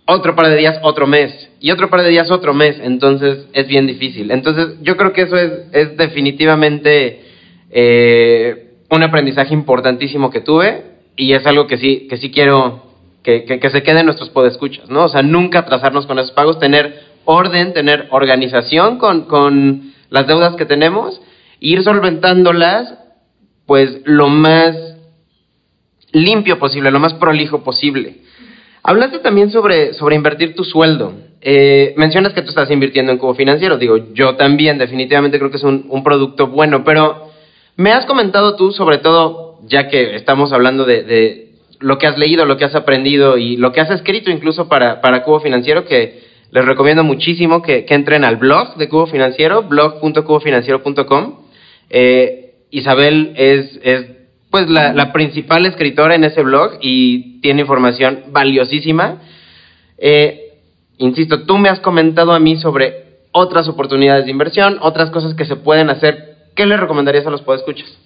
otro 0.06 0.36
par 0.36 0.50
de 0.50 0.58
días, 0.58 0.80
otro 0.82 1.08
mes, 1.08 1.50
y 1.62 1.72
otro 1.72 1.90
par 1.90 2.02
de 2.04 2.10
días, 2.10 2.30
otro 2.30 2.54
mes, 2.54 2.78
entonces 2.84 3.46
es 3.54 3.68
bien 3.68 3.88
difícil. 3.88 4.32
Entonces, 4.32 4.76
yo 4.82 4.98
creo 4.98 5.14
que 5.14 5.22
eso 5.22 5.38
es, 5.38 5.52
es 5.72 5.96
definitivamente 5.96 7.22
eh, 7.72 8.74
un 8.90 9.02
aprendizaje 9.02 9.54
importantísimo 9.54 10.30
que 10.30 10.42
tuve 10.42 10.95
y 11.16 11.34
es 11.34 11.46
algo 11.46 11.68
que 11.68 11.78
sí, 11.78 12.08
que 12.10 12.18
sí 12.18 12.32
quiero 12.32 12.84
que, 13.24 13.44
que, 13.46 13.70
se 13.70 13.82
quede 13.82 14.02
en 14.02 14.06
nuestros 14.06 14.30
podescuchas, 14.30 14.90
¿no? 14.90 15.06
O 15.06 15.10
sea, 15.10 15.24
nunca 15.24 15.60
atrasarnos 15.60 16.06
con 16.06 16.20
esos 16.20 16.32
pagos, 16.32 16.60
tener 16.60 17.02
orden, 17.26 17.74
tener 17.74 18.08
organización 18.12 19.00
con, 19.00 19.24
con 19.24 19.94
las 20.12 20.28
deudas 20.28 20.56
que 20.56 20.66
tenemos, 20.66 21.20
e 21.60 21.70
ir 21.70 21.84
solventándolas, 21.84 23.00
pues, 23.66 24.02
lo 24.06 24.28
más 24.28 24.76
limpio 26.12 26.60
posible, 26.60 26.92
lo 26.92 27.00
más 27.00 27.16
prolijo 27.16 27.64
posible. 27.64 28.18
Hablaste 28.84 29.20
también 29.20 29.50
sobre, 29.50 29.94
sobre 29.94 30.16
invertir 30.16 30.56
tu 30.56 30.64
sueldo. 30.64 31.14
Eh, 31.42 31.96
mencionas 31.98 32.34
que 32.34 32.44
tú 32.44 32.50
estás 32.50 32.70
invirtiendo 32.70 33.12
en 33.12 33.18
Cubo 33.18 33.34
Financiero. 33.34 33.78
Digo, 33.78 34.14
yo 34.14 34.36
también 34.36 34.78
definitivamente 34.78 35.40
creo 35.40 35.50
que 35.50 35.58
es 35.58 35.64
un, 35.64 35.88
un 35.90 36.04
producto 36.04 36.48
bueno, 36.48 36.84
pero 36.84 37.32
me 37.76 37.92
has 37.92 38.06
comentado 38.06 38.56
tú 38.56 38.72
sobre 38.72 39.00
todo 39.00 39.45
ya 39.68 39.88
que 39.88 40.16
estamos 40.16 40.52
hablando 40.54 40.86
de, 40.86 41.52
lo 41.80 41.98
que 41.98 42.08
has 42.08 42.18
leído, 42.18 42.46
lo 42.46 42.58
que 42.58 42.66
has 42.66 42.76
aprendido 42.76 43.38
y 43.38 43.58
lo 43.58 43.72
que 43.72 43.82
has 43.82 43.92
escrito 43.92 44.32
incluso 44.32 44.68
para, 44.70 45.02
para 45.02 45.24
Cubo 45.24 45.40
Financiero, 45.40 45.86
que 45.86 46.24
Les 46.52 46.64
recomiendo 46.64 47.04
muchísimo 47.04 47.62
que, 47.62 47.86
entren 47.90 48.24
al 48.24 48.38
blog 48.38 48.78
de 48.78 48.88
Cubo 48.88 49.08
Financiero, 49.08 49.64
blog.cubofinanciero.com. 49.64 51.40
Eh, 51.90 52.54
Isabel 52.70 53.34
es, 53.36 53.80
es 53.84 54.06
pues 54.50 54.70
la, 54.70 54.94
la, 54.94 55.12
principal 55.12 55.66
escritora 55.66 56.16
en 56.16 56.24
ese 56.24 56.44
blog 56.44 56.78
y 56.82 57.42
tiene 57.42 57.62
información 57.62 58.26
valiosísima. 58.32 59.22
Eh, 59.98 60.54
insisto, 60.98 61.44
tú 61.44 61.58
me 61.58 61.70
has 61.70 61.80
comentado 61.82 62.32
a 62.32 62.40
mí 62.40 62.56
sobre 62.58 63.06
otras 63.32 63.68
oportunidades 63.68 64.26
de 64.26 64.32
inversión, 64.32 64.78
otras 64.82 65.10
cosas 65.10 65.34
que 65.34 65.46
se 65.46 65.58
pueden 65.58 65.90
hacer. 65.90 66.36
¿Qué 66.56 66.66
le 66.66 66.78
recomendarías 66.78 67.28
a 67.28 67.32
los 67.32 67.42
podescuchas? 67.42 68.05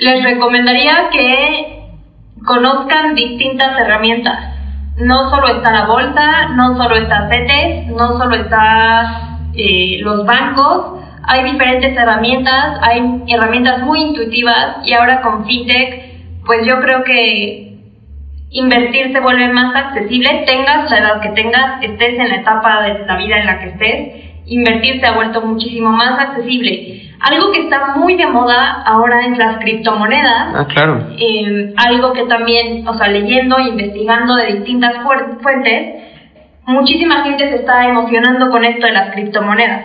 Les 0.00 0.24
recomendaría 0.24 1.10
que 1.12 1.82
conozcan 2.46 3.14
distintas 3.14 3.78
herramientas. 3.78 4.56
No 4.96 5.28
solo 5.28 5.48
está 5.48 5.72
la 5.72 5.84
bolsa, 5.84 6.48
no 6.56 6.74
solo 6.78 6.96
está 6.96 7.28
CETES, 7.28 7.88
no 7.88 8.16
solo 8.16 8.36
está 8.36 9.38
eh, 9.54 9.98
los 10.00 10.24
bancos, 10.24 11.02
hay 11.24 11.44
diferentes 11.52 11.94
herramientas, 11.94 12.78
hay 12.80 13.24
herramientas 13.28 13.82
muy 13.82 14.00
intuitivas 14.00 14.78
y 14.86 14.94
ahora 14.94 15.20
con 15.20 15.44
FinTech, 15.44 16.46
pues 16.46 16.66
yo 16.66 16.80
creo 16.80 17.04
que 17.04 17.76
invertir 18.52 19.12
se 19.12 19.20
vuelve 19.20 19.52
más 19.52 19.76
accesible, 19.76 20.44
tengas 20.46 20.90
la 20.90 20.98
edad 20.98 21.20
que 21.20 21.28
tengas, 21.30 21.82
estés 21.82 22.18
en 22.18 22.30
la 22.30 22.36
etapa 22.36 22.82
de 22.84 23.04
la 23.04 23.16
vida 23.16 23.38
en 23.38 23.46
la 23.46 23.58
que 23.58 23.68
estés, 23.68 24.24
invertir 24.46 24.98
se 24.98 25.06
ha 25.06 25.12
vuelto 25.12 25.42
muchísimo 25.42 25.90
más 25.90 26.18
accesible. 26.18 27.09
Algo 27.20 27.52
que 27.52 27.64
está 27.64 27.96
muy 27.96 28.16
de 28.16 28.26
moda 28.26 28.82
ahora 28.86 29.26
es 29.26 29.36
las 29.36 29.58
criptomonedas. 29.58 30.54
Ah, 30.54 30.66
claro. 30.66 31.06
Eh, 31.18 31.74
algo 31.76 32.12
que 32.14 32.24
también, 32.24 32.88
o 32.88 32.94
sea, 32.94 33.08
leyendo 33.08 33.58
e 33.58 33.68
investigando 33.68 34.36
de 34.36 34.54
distintas 34.54 34.96
fuentes, 35.42 36.02
muchísima 36.64 37.22
gente 37.22 37.50
se 37.50 37.56
está 37.56 37.86
emocionando 37.86 38.50
con 38.50 38.64
esto 38.64 38.86
de 38.86 38.92
las 38.92 39.12
criptomonedas. 39.12 39.84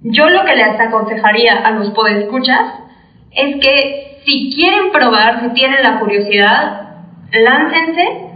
Yo 0.00 0.30
lo 0.30 0.44
que 0.44 0.56
les 0.56 0.80
aconsejaría 0.80 1.58
a 1.58 1.72
los 1.72 1.90
podescuchas 1.90 2.60
es 3.32 3.56
que 3.56 4.20
si 4.24 4.54
quieren 4.54 4.92
probar, 4.92 5.40
si 5.42 5.48
tienen 5.50 5.82
la 5.82 5.98
curiosidad, 5.98 6.88
láncense, 7.32 8.26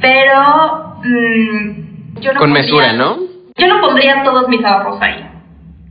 pero 0.00 0.96
mm, 1.02 2.20
yo 2.20 2.32
no 2.34 2.38
con 2.38 2.52
mesura, 2.52 2.92
¿no? 2.92 3.16
Yo 3.56 3.66
no 3.66 3.80
pondría 3.80 4.22
todos 4.22 4.48
mis 4.48 4.64
ahorros 4.64 5.00
ahí. 5.00 5.21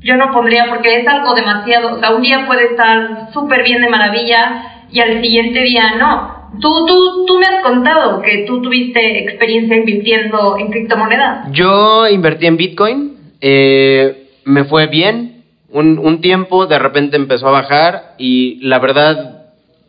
Yo 0.02 0.18
no 0.18 0.32
pondría 0.32 0.66
porque 0.68 1.00
es 1.00 1.08
algo 1.08 1.34
demasiado, 1.34 1.96
o 1.96 2.00
sea, 2.00 2.16
un 2.16 2.22
día 2.22 2.46
puede 2.48 2.66
estar 2.66 3.32
súper 3.34 3.64
bien 3.64 3.82
de 3.82 3.90
maravilla 3.90 4.86
y 4.92 5.00
al 5.00 5.22
siguiente 5.22 5.62
día 5.62 5.96
no. 5.98 6.42
Tú, 6.60 6.86
tú, 6.86 7.26
tú 7.26 7.40
me 7.40 7.46
has 7.46 7.64
contado 7.64 8.22
que 8.22 8.44
tú 8.46 8.62
tuviste 8.62 9.20
experiencia 9.20 9.78
invirtiendo 9.78 10.58
en 10.58 10.70
criptomonedas. 10.72 11.52
Yo 11.52 12.08
invertí 12.08 12.48
en 12.48 12.58
Bitcoin, 12.58 13.18
eh, 13.40 14.28
me 14.44 14.66
fue 14.66 14.88
bien, 14.88 15.44
un, 15.70 15.98
un, 16.00 16.20
tiempo, 16.20 16.66
de 16.66 16.80
repente 16.80 17.16
empezó 17.16 17.48
a 17.48 17.52
bajar 17.52 18.16
y 18.18 18.60
la 18.62 18.80
verdad, 18.80 19.46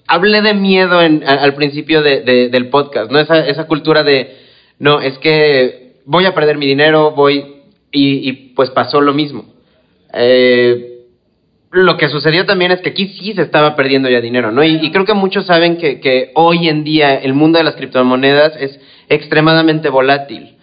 hablé 0.06 0.42
de 0.42 0.54
miedo 0.54 1.02
en, 1.02 1.24
al 1.26 1.54
principio 1.54 2.02
de, 2.02 2.48
del 2.50 2.68
podcast, 2.68 3.10
¿no? 3.10 3.18
Esa, 3.18 3.46
esa 3.46 3.66
cultura 3.66 4.04
de, 4.04 4.36
no, 4.78 5.00
es 5.00 5.18
que 5.18 5.94
voy 6.04 6.26
a 6.26 6.34
perder 6.34 6.58
mi 6.58 6.66
dinero, 6.66 7.12
voy, 7.12 7.62
y, 7.90 8.32
pues 8.54 8.70
pasó 8.70 9.00
lo 9.00 9.12
mismo. 9.12 9.51
Eh, 10.12 10.92
lo 11.72 11.96
que 11.96 12.08
sucedió 12.08 12.44
también 12.44 12.70
es 12.70 12.80
que 12.80 12.90
aquí 12.90 13.08
sí 13.08 13.32
se 13.32 13.42
estaba 13.42 13.74
perdiendo 13.74 14.08
ya 14.08 14.20
dinero, 14.20 14.52
¿no? 14.52 14.62
Y, 14.62 14.90
creo 14.90 15.06
que 15.06 15.14
muchos 15.14 15.46
saben 15.46 15.78
que, 15.78 16.00
que, 16.00 16.30
hoy 16.34 16.68
en 16.68 16.84
día 16.84 17.14
el 17.14 17.32
mundo 17.32 17.58
de 17.58 17.64
las 17.64 17.76
criptomonedas 17.76 18.54
es 18.60 18.78
extremadamente 19.08 19.88
volátil. 19.88 20.56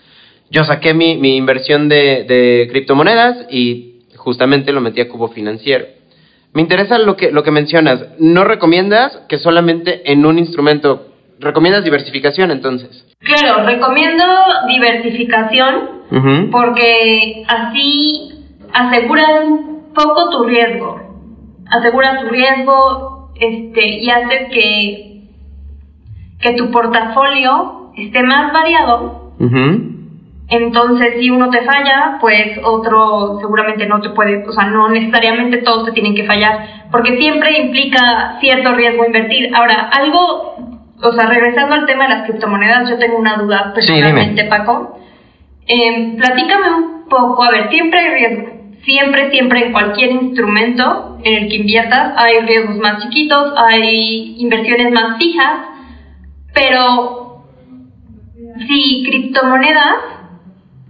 Yo 0.52 0.64
saqué 0.64 0.94
mi, 0.94 1.18
mi 1.18 1.36
inversión 1.36 1.90
de, 1.90 2.26
de, 2.28 2.68
criptomonedas 2.70 3.48
y 3.52 4.02
justamente 4.16 4.72
lo 4.72 4.82
metí 4.82 5.02
a 5.02 5.10
cubo 5.10 5.30
financiero. 5.30 5.86
Me 6.54 6.62
interesa 6.62 6.98
lo 6.98 7.16
que, 7.16 7.32
lo 7.32 7.44
que 7.44 7.52
mencionas. 7.52 8.06
No 8.20 8.44
recomiendas 8.44 9.20
que 9.28 9.38
solamente 9.38 10.12
en 10.12 10.26
un 10.26 10.40
instrumento, 10.40 11.08
recomiendas 11.40 11.84
diversificación 11.84 12.52
entonces. 12.52 13.06
Claro, 13.20 13.66
recomiendo 13.66 14.26
diversificación 14.68 16.00
porque 16.52 17.44
así 17.48 18.29
aseguras 18.74 19.30
un 19.46 19.92
poco 19.94 20.30
tu 20.30 20.44
riesgo. 20.46 21.00
Aseguras 21.70 22.22
tu 22.22 22.28
riesgo 22.28 23.32
este, 23.40 24.00
y 24.00 24.10
haces 24.10 24.50
que, 24.52 25.22
que 26.42 26.54
tu 26.54 26.72
portafolio 26.72 27.92
esté 27.96 28.24
más 28.24 28.54
variado. 28.54 29.34
Entonces, 30.52 31.16
si 31.20 31.30
uno 31.30 31.50
te 31.52 31.62
falla, 31.62 32.18
pues 32.20 32.60
otro 32.64 33.38
seguramente 33.40 33.86
no 33.86 34.02
te 34.02 34.10
puede, 34.10 34.48
o 34.48 34.52
sea, 34.52 34.66
no 34.66 34.90
necesariamente 34.90 35.60
todos 35.60 35.86
te 35.86 35.92
tienen 35.92 36.16
que 36.16 36.26
fallar, 36.26 36.88
porque 36.92 37.18
siempre 37.18 37.62
implica 37.62 38.38
cierto 38.40 38.74
riesgo 38.74 39.06
invertir. 39.06 39.52
Ahora, 39.56 39.90
algo 39.94 40.70
o 41.02 41.12
sea, 41.14 41.28
regresando 41.28 41.76
al 41.76 41.86
tema 41.86 42.04
de 42.04 42.16
las 42.16 42.24
criptomonedas, 42.24 42.90
yo 42.90 42.98
tengo 42.98 43.18
una 43.18 43.38
duda 43.38 43.72
personalmente, 43.74 44.44
Paco. 44.46 45.00
Eh, 45.66 46.16
platícame 46.18 46.74
un 46.76 47.06
poco, 47.08 47.44
a 47.44 47.52
ver, 47.52 47.70
siempre 47.70 48.00
hay 48.00 48.10
riesgo. 48.10 48.59
Siempre, 48.84 49.30
siempre 49.32 49.66
en 49.66 49.72
cualquier 49.72 50.12
instrumento 50.12 51.18
en 51.24 51.44
el 51.44 51.50
que 51.50 51.56
inviertas 51.58 52.14
hay 52.16 52.40
riesgos 52.42 52.78
más 52.78 53.04
chiquitos, 53.04 53.54
hay 53.58 54.36
inversiones 54.38 54.92
más 54.92 55.18
fijas, 55.18 55.60
pero 56.54 57.46
si 58.68 59.04
criptomonedas 59.06 59.96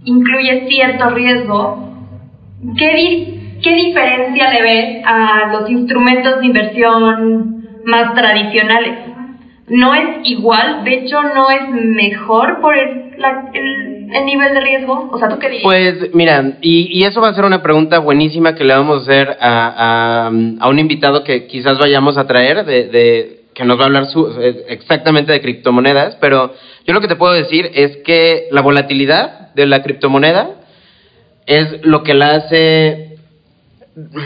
incluye 0.04 0.68
cierto 0.68 1.10
riesgo, 1.10 1.92
¿qué, 2.78 3.58
¿qué 3.62 3.74
diferencia 3.74 4.50
le 4.50 4.62
ves 4.62 5.02
a 5.04 5.52
los 5.52 5.68
instrumentos 5.68 6.40
de 6.40 6.46
inversión 6.46 7.66
más 7.84 8.14
tradicionales? 8.14 9.10
no 9.70 9.94
es 9.94 10.08
igual, 10.24 10.84
de 10.84 10.94
hecho 10.94 11.22
no 11.22 11.48
es 11.48 11.70
mejor 11.70 12.60
por 12.60 12.76
el, 12.76 13.14
el, 13.54 13.89
nivel 14.24 14.54
de 14.54 14.60
riesgo. 14.60 15.08
O 15.12 15.18
sea, 15.18 15.28
¿tú 15.28 15.38
qué 15.38 15.48
dices? 15.48 15.62
Pues 15.62 16.14
mira, 16.14 16.58
y, 16.60 17.04
eso 17.04 17.20
va 17.20 17.28
a 17.28 17.34
ser 17.34 17.44
una 17.44 17.62
pregunta 17.62 17.98
buenísima 17.98 18.54
que 18.54 18.64
le 18.64 18.74
vamos 18.74 18.98
a 18.98 19.02
hacer 19.02 19.36
a, 19.40 20.26
a, 20.60 20.68
un 20.68 20.78
invitado 20.78 21.24
que 21.24 21.46
quizás 21.46 21.78
vayamos 21.78 22.16
a 22.18 22.26
traer, 22.26 22.64
de, 22.64 22.88
de 22.88 23.40
que 23.54 23.64
nos 23.64 23.78
va 23.78 23.82
a 23.82 23.86
hablar 23.86 24.06
su, 24.06 24.26
eh, 24.40 24.64
exactamente 24.68 25.32
de 25.32 25.40
criptomonedas, 25.40 26.16
pero 26.20 26.54
yo 26.86 26.94
lo 26.94 27.00
que 27.00 27.08
te 27.08 27.16
puedo 27.16 27.32
decir 27.32 27.70
es 27.74 27.98
que 27.98 28.48
la 28.50 28.62
volatilidad 28.62 29.52
de 29.54 29.66
la 29.66 29.82
criptomoneda 29.82 30.50
es 31.46 31.84
lo 31.84 32.02
que 32.02 32.14
la 32.14 32.36
hace 32.36 33.18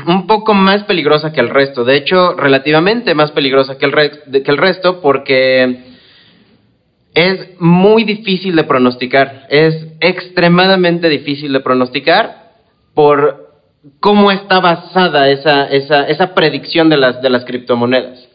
un 0.07 0.27
poco 0.27 0.55
más 0.55 0.85
peligrosa 0.85 1.33
que 1.33 1.41
el 1.41 1.49
resto. 1.49 1.85
De 1.85 1.97
hecho, 1.97 2.35
relativamente 2.35 3.15
más 3.15 3.33
peligrosa 3.33 3.79
que 3.79 3.87
el, 3.87 4.43
que 4.43 4.51
el 4.51 4.59
resto 4.59 5.01
porque 5.01 5.94
es 7.15 7.61
muy 7.61 8.05
difícil 8.05 8.57
de 8.57 8.65
pronosticar. 8.65 9.47
Es 9.49 9.87
extremadamente 10.01 11.09
difícil 11.09 11.53
de 11.53 11.61
pronosticar 11.61 12.53
por 12.93 13.53
cómo 14.01 14.31
está 14.31 14.61
basada 14.61 15.31
esa, 15.31 15.67
esa, 15.67 16.09
esa 16.09 16.35
predicción 16.35 16.89
de 16.89 16.97
las, 16.97 17.23
de 17.23 17.31
las 17.31 17.45
criptomonedas. 17.45 18.29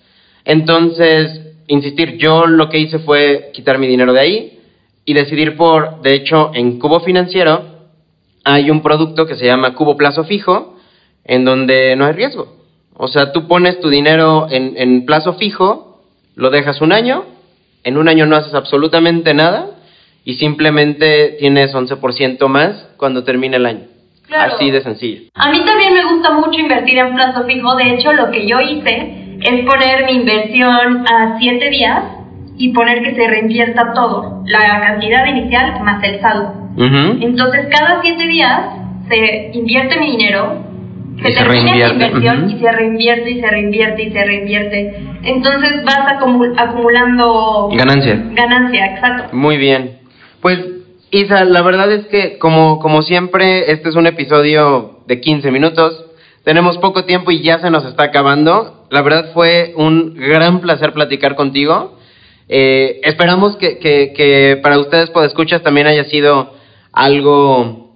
Entonces, 0.46 1.42
insistir, 1.68 2.18
yo 2.18 2.48
lo 2.48 2.70
que 2.70 2.80
hice 2.80 3.00
fue 3.00 3.52
quitar 3.54 3.78
mi 3.78 3.88
dinero 3.88 4.14
de 4.14 4.20
ahí 4.20 4.60
y 5.06 5.14
decidir 5.14 5.58
por, 5.58 6.02
de 6.02 6.16
hecho, 6.16 6.52
en 6.54 6.80
Cubo 6.80 7.02
Financiero 7.02 7.80
hay 8.44 8.72
un 8.72 8.82
producto 8.82 9.26
que 9.26 9.36
se 9.36 9.46
llama 9.46 9.76
Cubo 9.76 9.98
Plazo 9.98 10.24
Fijo, 10.24 10.78
en 11.26 11.46
donde 11.46 11.96
no 11.96 12.06
hay 12.06 12.14
riesgo. 12.14 12.60
O 12.96 13.08
sea, 13.08 13.32
tú 13.32 13.48
pones 13.48 13.80
tu 13.80 13.90
dinero 13.90 14.48
en, 14.50 14.74
en 14.76 15.06
plazo 15.06 15.34
fijo, 15.34 16.02
lo 16.36 16.50
dejas 16.50 16.82
un 16.82 16.92
año, 16.92 17.24
en 17.84 17.98
un 17.98 18.08
año 18.08 18.26
no 18.26 18.36
haces 18.36 18.54
absolutamente 18.54 19.34
nada 19.34 19.68
y 20.26 20.36
simplemente 20.36 21.38
tienes 21.40 21.74
11% 21.74 22.48
más 22.48 22.90
cuando 22.98 23.24
termine 23.24 23.58
el 23.58 23.66
año. 23.66 23.84
Así 24.32 24.70
de 24.70 24.82
sencillo. 24.82 25.22
A 25.34 25.50
mí 25.50 25.60
también 25.66 25.94
me 25.94 26.06
gusta 26.06 26.32
mucho 26.34 26.60
invertir 26.60 27.00
en 27.00 27.16
plazo 27.16 27.46
fijo. 27.46 27.76
De 27.76 27.96
hecho, 27.96 28.14
lo 28.14 28.30
que 28.30 28.48
yo 28.48 28.60
hice 28.62 29.38
es 29.42 29.66
poner 29.66 30.06
mi 30.06 30.14
inversión 30.14 31.06
a 31.08 31.38
7 31.40 31.70
días 31.70 32.04
y 32.58 32.72
poner 32.74 33.02
que 33.02 33.16
se 33.16 33.28
reinvierta 33.28 33.94
todo, 33.94 34.44
la 34.46 34.82
cantidad 34.82 35.26
inicial 35.26 35.82
más 35.82 36.04
el 36.04 36.20
saldo. 36.20 36.54
Entonces, 36.78 37.68
cada 37.72 38.02
7 38.02 38.24
días 38.28 38.62
se 39.10 39.52
invierte 39.54 40.00
mi 40.00 40.12
dinero, 40.12 40.64
se, 41.24 41.34
se 41.34 41.44
reinvierte. 41.44 42.06
inversión 42.06 42.50
y 42.50 42.60
se 42.60 42.72
reinvierte 42.72 43.32
y 43.32 43.42
se 43.42 43.48
reinvierte 43.50 44.04
y 44.04 44.12
se 44.12 44.26
reinvierte. 44.26 44.96
Entonces 45.24 45.84
vas 45.84 46.00
acumulando 46.58 47.70
ganancia. 47.74 48.22
Ganancia, 48.34 48.86
exacto. 48.86 49.36
Muy 49.36 49.58
bien. 49.58 50.00
Pues 50.42 50.60
Isa, 51.12 51.44
la 51.46 51.62
verdad 51.62 51.92
es 51.92 52.06
que 52.08 52.38
como, 52.38 52.80
como 52.80 53.02
siempre, 53.02 53.72
este 53.72 53.90
es 53.90 53.96
un 53.96 54.08
episodio 54.08 55.00
de 55.08 55.20
15 55.20 55.52
minutos. 55.52 56.06
Tenemos 56.44 56.78
poco 56.78 57.06
tiempo 57.06 57.32
y 57.32 57.42
ya 57.42 57.60
se 57.60 57.70
nos 57.70 57.86
está 57.86 58.06
acabando. 58.06 58.86
La 58.92 59.02
verdad 59.02 59.32
fue 59.34 59.74
un 59.76 60.16
gran 60.16 60.62
placer 60.62 60.94
platicar 60.94 61.36
contigo. 61.36 61.98
Eh, 62.48 63.02
esperamos 63.04 63.56
que, 63.58 63.78
que, 63.78 64.14
que 64.16 64.60
para 64.62 64.80
ustedes, 64.80 65.12
escuchas 65.26 65.62
también 65.62 65.88
haya 65.88 66.06
sido 66.06 66.54
algo 66.92 67.90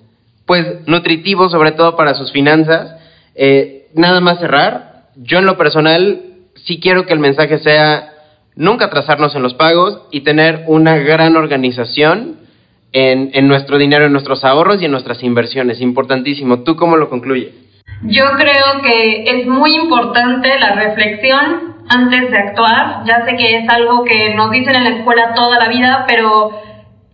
pues 0.45 0.87
nutritivo, 0.87 1.49
sobre 1.49 1.71
todo 1.71 1.95
para 1.95 2.13
sus 2.13 2.31
finanzas. 2.31 2.95
Eh, 3.35 3.87
nada 3.93 4.19
más 4.21 4.39
cerrar. 4.39 5.03
Yo 5.15 5.39
en 5.39 5.45
lo 5.45 5.57
personal 5.57 6.21
sí 6.55 6.79
quiero 6.79 7.05
que 7.05 7.13
el 7.13 7.19
mensaje 7.19 7.59
sea 7.59 8.09
nunca 8.55 8.85
atrasarnos 8.85 9.35
en 9.35 9.43
los 9.43 9.53
pagos 9.53 10.03
y 10.11 10.21
tener 10.21 10.63
una 10.67 10.97
gran 10.97 11.35
organización 11.35 12.37
en, 12.91 13.31
en 13.33 13.47
nuestro 13.47 13.77
dinero, 13.77 14.05
en 14.05 14.11
nuestros 14.11 14.43
ahorros 14.43 14.81
y 14.81 14.85
en 14.85 14.91
nuestras 14.91 15.23
inversiones. 15.23 15.81
Importantísimo. 15.81 16.63
¿Tú 16.63 16.75
cómo 16.75 16.97
lo 16.97 17.09
concluyes? 17.09 17.53
Yo 18.03 18.25
creo 18.37 18.81
que 18.83 19.23
es 19.23 19.47
muy 19.47 19.75
importante 19.75 20.59
la 20.59 20.73
reflexión 20.73 21.75
antes 21.89 22.31
de 22.31 22.37
actuar. 22.37 23.03
Ya 23.05 23.25
sé 23.25 23.35
que 23.37 23.57
es 23.57 23.69
algo 23.69 24.03
que 24.03 24.33
nos 24.35 24.51
dicen 24.51 24.75
en 24.75 24.83
la 24.83 24.89
escuela 24.97 25.33
toda 25.33 25.57
la 25.59 25.69
vida, 25.69 26.05
pero, 26.07 26.51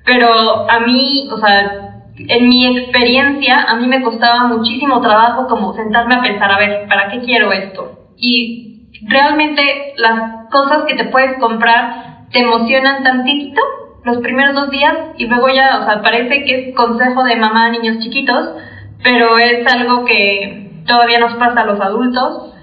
pero 0.05 0.69
a 0.69 0.79
mí, 0.79 1.29
o 1.31 1.37
sea, 1.37 1.88
en 2.27 2.49
mi 2.49 2.77
experiencia, 2.77 3.63
a 3.63 3.75
mí 3.75 3.87
me 3.87 4.01
costaba 4.01 4.47
muchísimo 4.47 5.01
trabajo 5.01 5.47
como 5.47 5.73
sentarme 5.73 6.15
a 6.15 6.21
pensar, 6.21 6.51
a 6.51 6.57
ver, 6.57 6.87
¿para 6.87 7.09
qué 7.09 7.19
quiero 7.19 7.51
esto? 7.51 8.09
Y 8.17 8.89
realmente 9.07 9.93
las 9.97 10.49
cosas 10.51 10.83
que 10.87 10.95
te 10.95 11.05
puedes 11.05 11.37
comprar 11.39 12.27
te 12.31 12.39
emocionan 12.39 13.03
tantito 13.03 13.61
los 14.03 14.17
primeros 14.17 14.55
dos 14.55 14.69
días 14.69 14.93
y 15.17 15.27
luego 15.27 15.49
ya, 15.49 15.79
o 15.79 15.85
sea, 15.85 16.01
parece 16.01 16.43
que 16.43 16.69
es 16.69 16.75
consejo 16.75 17.23
de 17.23 17.35
mamá 17.35 17.65
a 17.65 17.69
niños 17.71 17.99
chiquitos, 17.99 18.49
pero 19.03 19.37
es 19.37 19.65
algo 19.73 20.05
que 20.05 20.83
todavía 20.85 21.19
nos 21.19 21.33
pasa 21.35 21.61
a 21.61 21.65
los 21.65 21.79
adultos. 21.79 22.53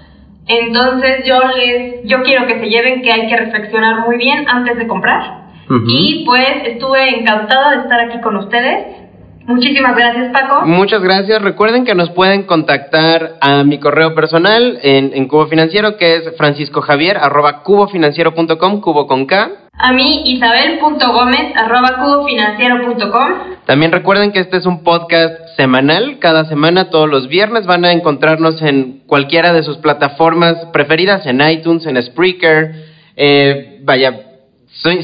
Entonces 0.47 1.25
yo 1.25 1.39
les, 1.55 2.03
yo 2.05 2.23
quiero 2.23 2.47
que 2.47 2.59
se 2.59 2.69
lleven 2.69 3.01
que 3.01 3.11
hay 3.11 3.27
que 3.27 3.37
reflexionar 3.37 4.05
muy 4.05 4.17
bien 4.17 4.45
antes 4.47 4.77
de 4.77 4.87
comprar. 4.87 5.47
Y 5.85 6.23
pues 6.25 6.47
estuve 6.63 7.19
encantada 7.19 7.71
de 7.71 7.77
estar 7.79 7.99
aquí 7.99 8.21
con 8.21 8.37
ustedes. 8.37 9.06
Muchísimas 9.47 9.95
gracias, 9.95 10.33
Paco. 10.33 10.65
Muchas 10.65 11.01
gracias. 11.01 11.41
Recuerden 11.41 11.85
que 11.85 11.95
nos 11.95 12.09
pueden 12.09 12.43
contactar 12.43 13.35
a 13.39 13.63
mi 13.63 13.79
correo 13.79 14.13
personal 14.13 14.77
en, 14.83 15.11
en 15.13 15.27
Cubo 15.29 15.47
Financiero, 15.47 15.95
que 15.95 16.17
es 16.17 16.35
franciscojavier, 16.37 17.17
arroba 17.17 17.63
cubofinanciero.com, 17.63 18.81
cubo 18.81 19.07
con 19.07 19.25
K. 19.25 19.49
A 19.79 19.93
mí, 19.93 20.23
isabel.gómez, 20.25 21.55
arroba 21.55 21.95
cubofinanciero.com. 21.97 23.29
También 23.65 23.93
recuerden 23.93 24.33
que 24.33 24.41
este 24.41 24.57
es 24.57 24.65
un 24.65 24.83
podcast 24.83 25.55
semanal. 25.55 26.19
Cada 26.19 26.43
semana, 26.45 26.89
todos 26.89 27.09
los 27.09 27.29
viernes, 27.29 27.65
van 27.65 27.85
a 27.85 27.93
encontrarnos 27.93 28.61
en 28.61 29.03
cualquiera 29.07 29.53
de 29.53 29.63
sus 29.63 29.77
plataformas 29.77 30.57
preferidas, 30.73 31.25
en 31.25 31.39
iTunes, 31.39 31.85
en 31.85 32.03
Spreaker. 32.03 32.71
Eh, 33.15 33.79
vaya, 33.83 34.13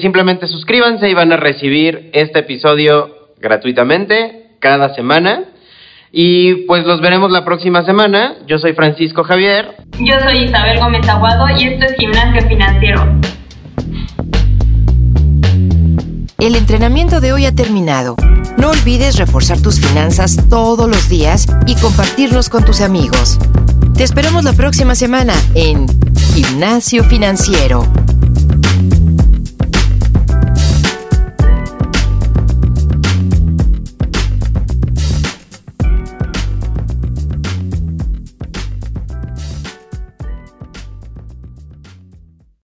simplemente 0.01 0.47
suscríbanse 0.47 1.10
y 1.10 1.13
van 1.13 1.32
a 1.32 1.38
recibir 1.38 2.10
este 2.12 2.39
episodio 2.39 3.22
gratuitamente 3.43 4.56
cada 4.60 4.95
semana. 4.95 5.43
Y 6.12 6.65
pues 6.65 6.86
los 6.86 7.01
veremos 7.01 7.32
la 7.32 7.43
próxima 7.43 7.84
semana. 7.84 8.36
Yo 8.47 8.58
soy 8.58 8.73
Francisco 8.73 9.23
Javier. 9.23 9.75
Yo 9.99 10.19
soy 10.21 10.45
Isabel 10.45 10.79
Gómez 10.79 11.08
Aguado 11.08 11.45
y 11.49 11.67
esto 11.67 11.86
es 11.86 11.95
Gimnasio 11.97 12.47
Financiero. 12.47 13.03
El 16.39 16.56
entrenamiento 16.56 17.19
de 17.19 17.34
hoy 17.34 17.45
ha 17.45 17.56
terminado. 17.56 18.15
No 18.58 18.69
olvides 18.69 19.17
reforzar 19.17 19.62
tus 19.62 19.79
finanzas 19.79 20.38
todos 20.49 20.88
los 20.88 21.10
días 21.10 21.47
y 21.65 21.75
compartirlos 21.75 22.49
con 22.49 22.63
tus 22.63 22.82
amigos. 22.82 23.39
Te 23.95 24.03
esperamos 24.03 24.43
la 24.43 24.53
próxima 24.53 24.95
semana 24.95 25.34
en 25.56 25.88
Gimnasio 26.34 27.03
Financiero. 27.03 27.88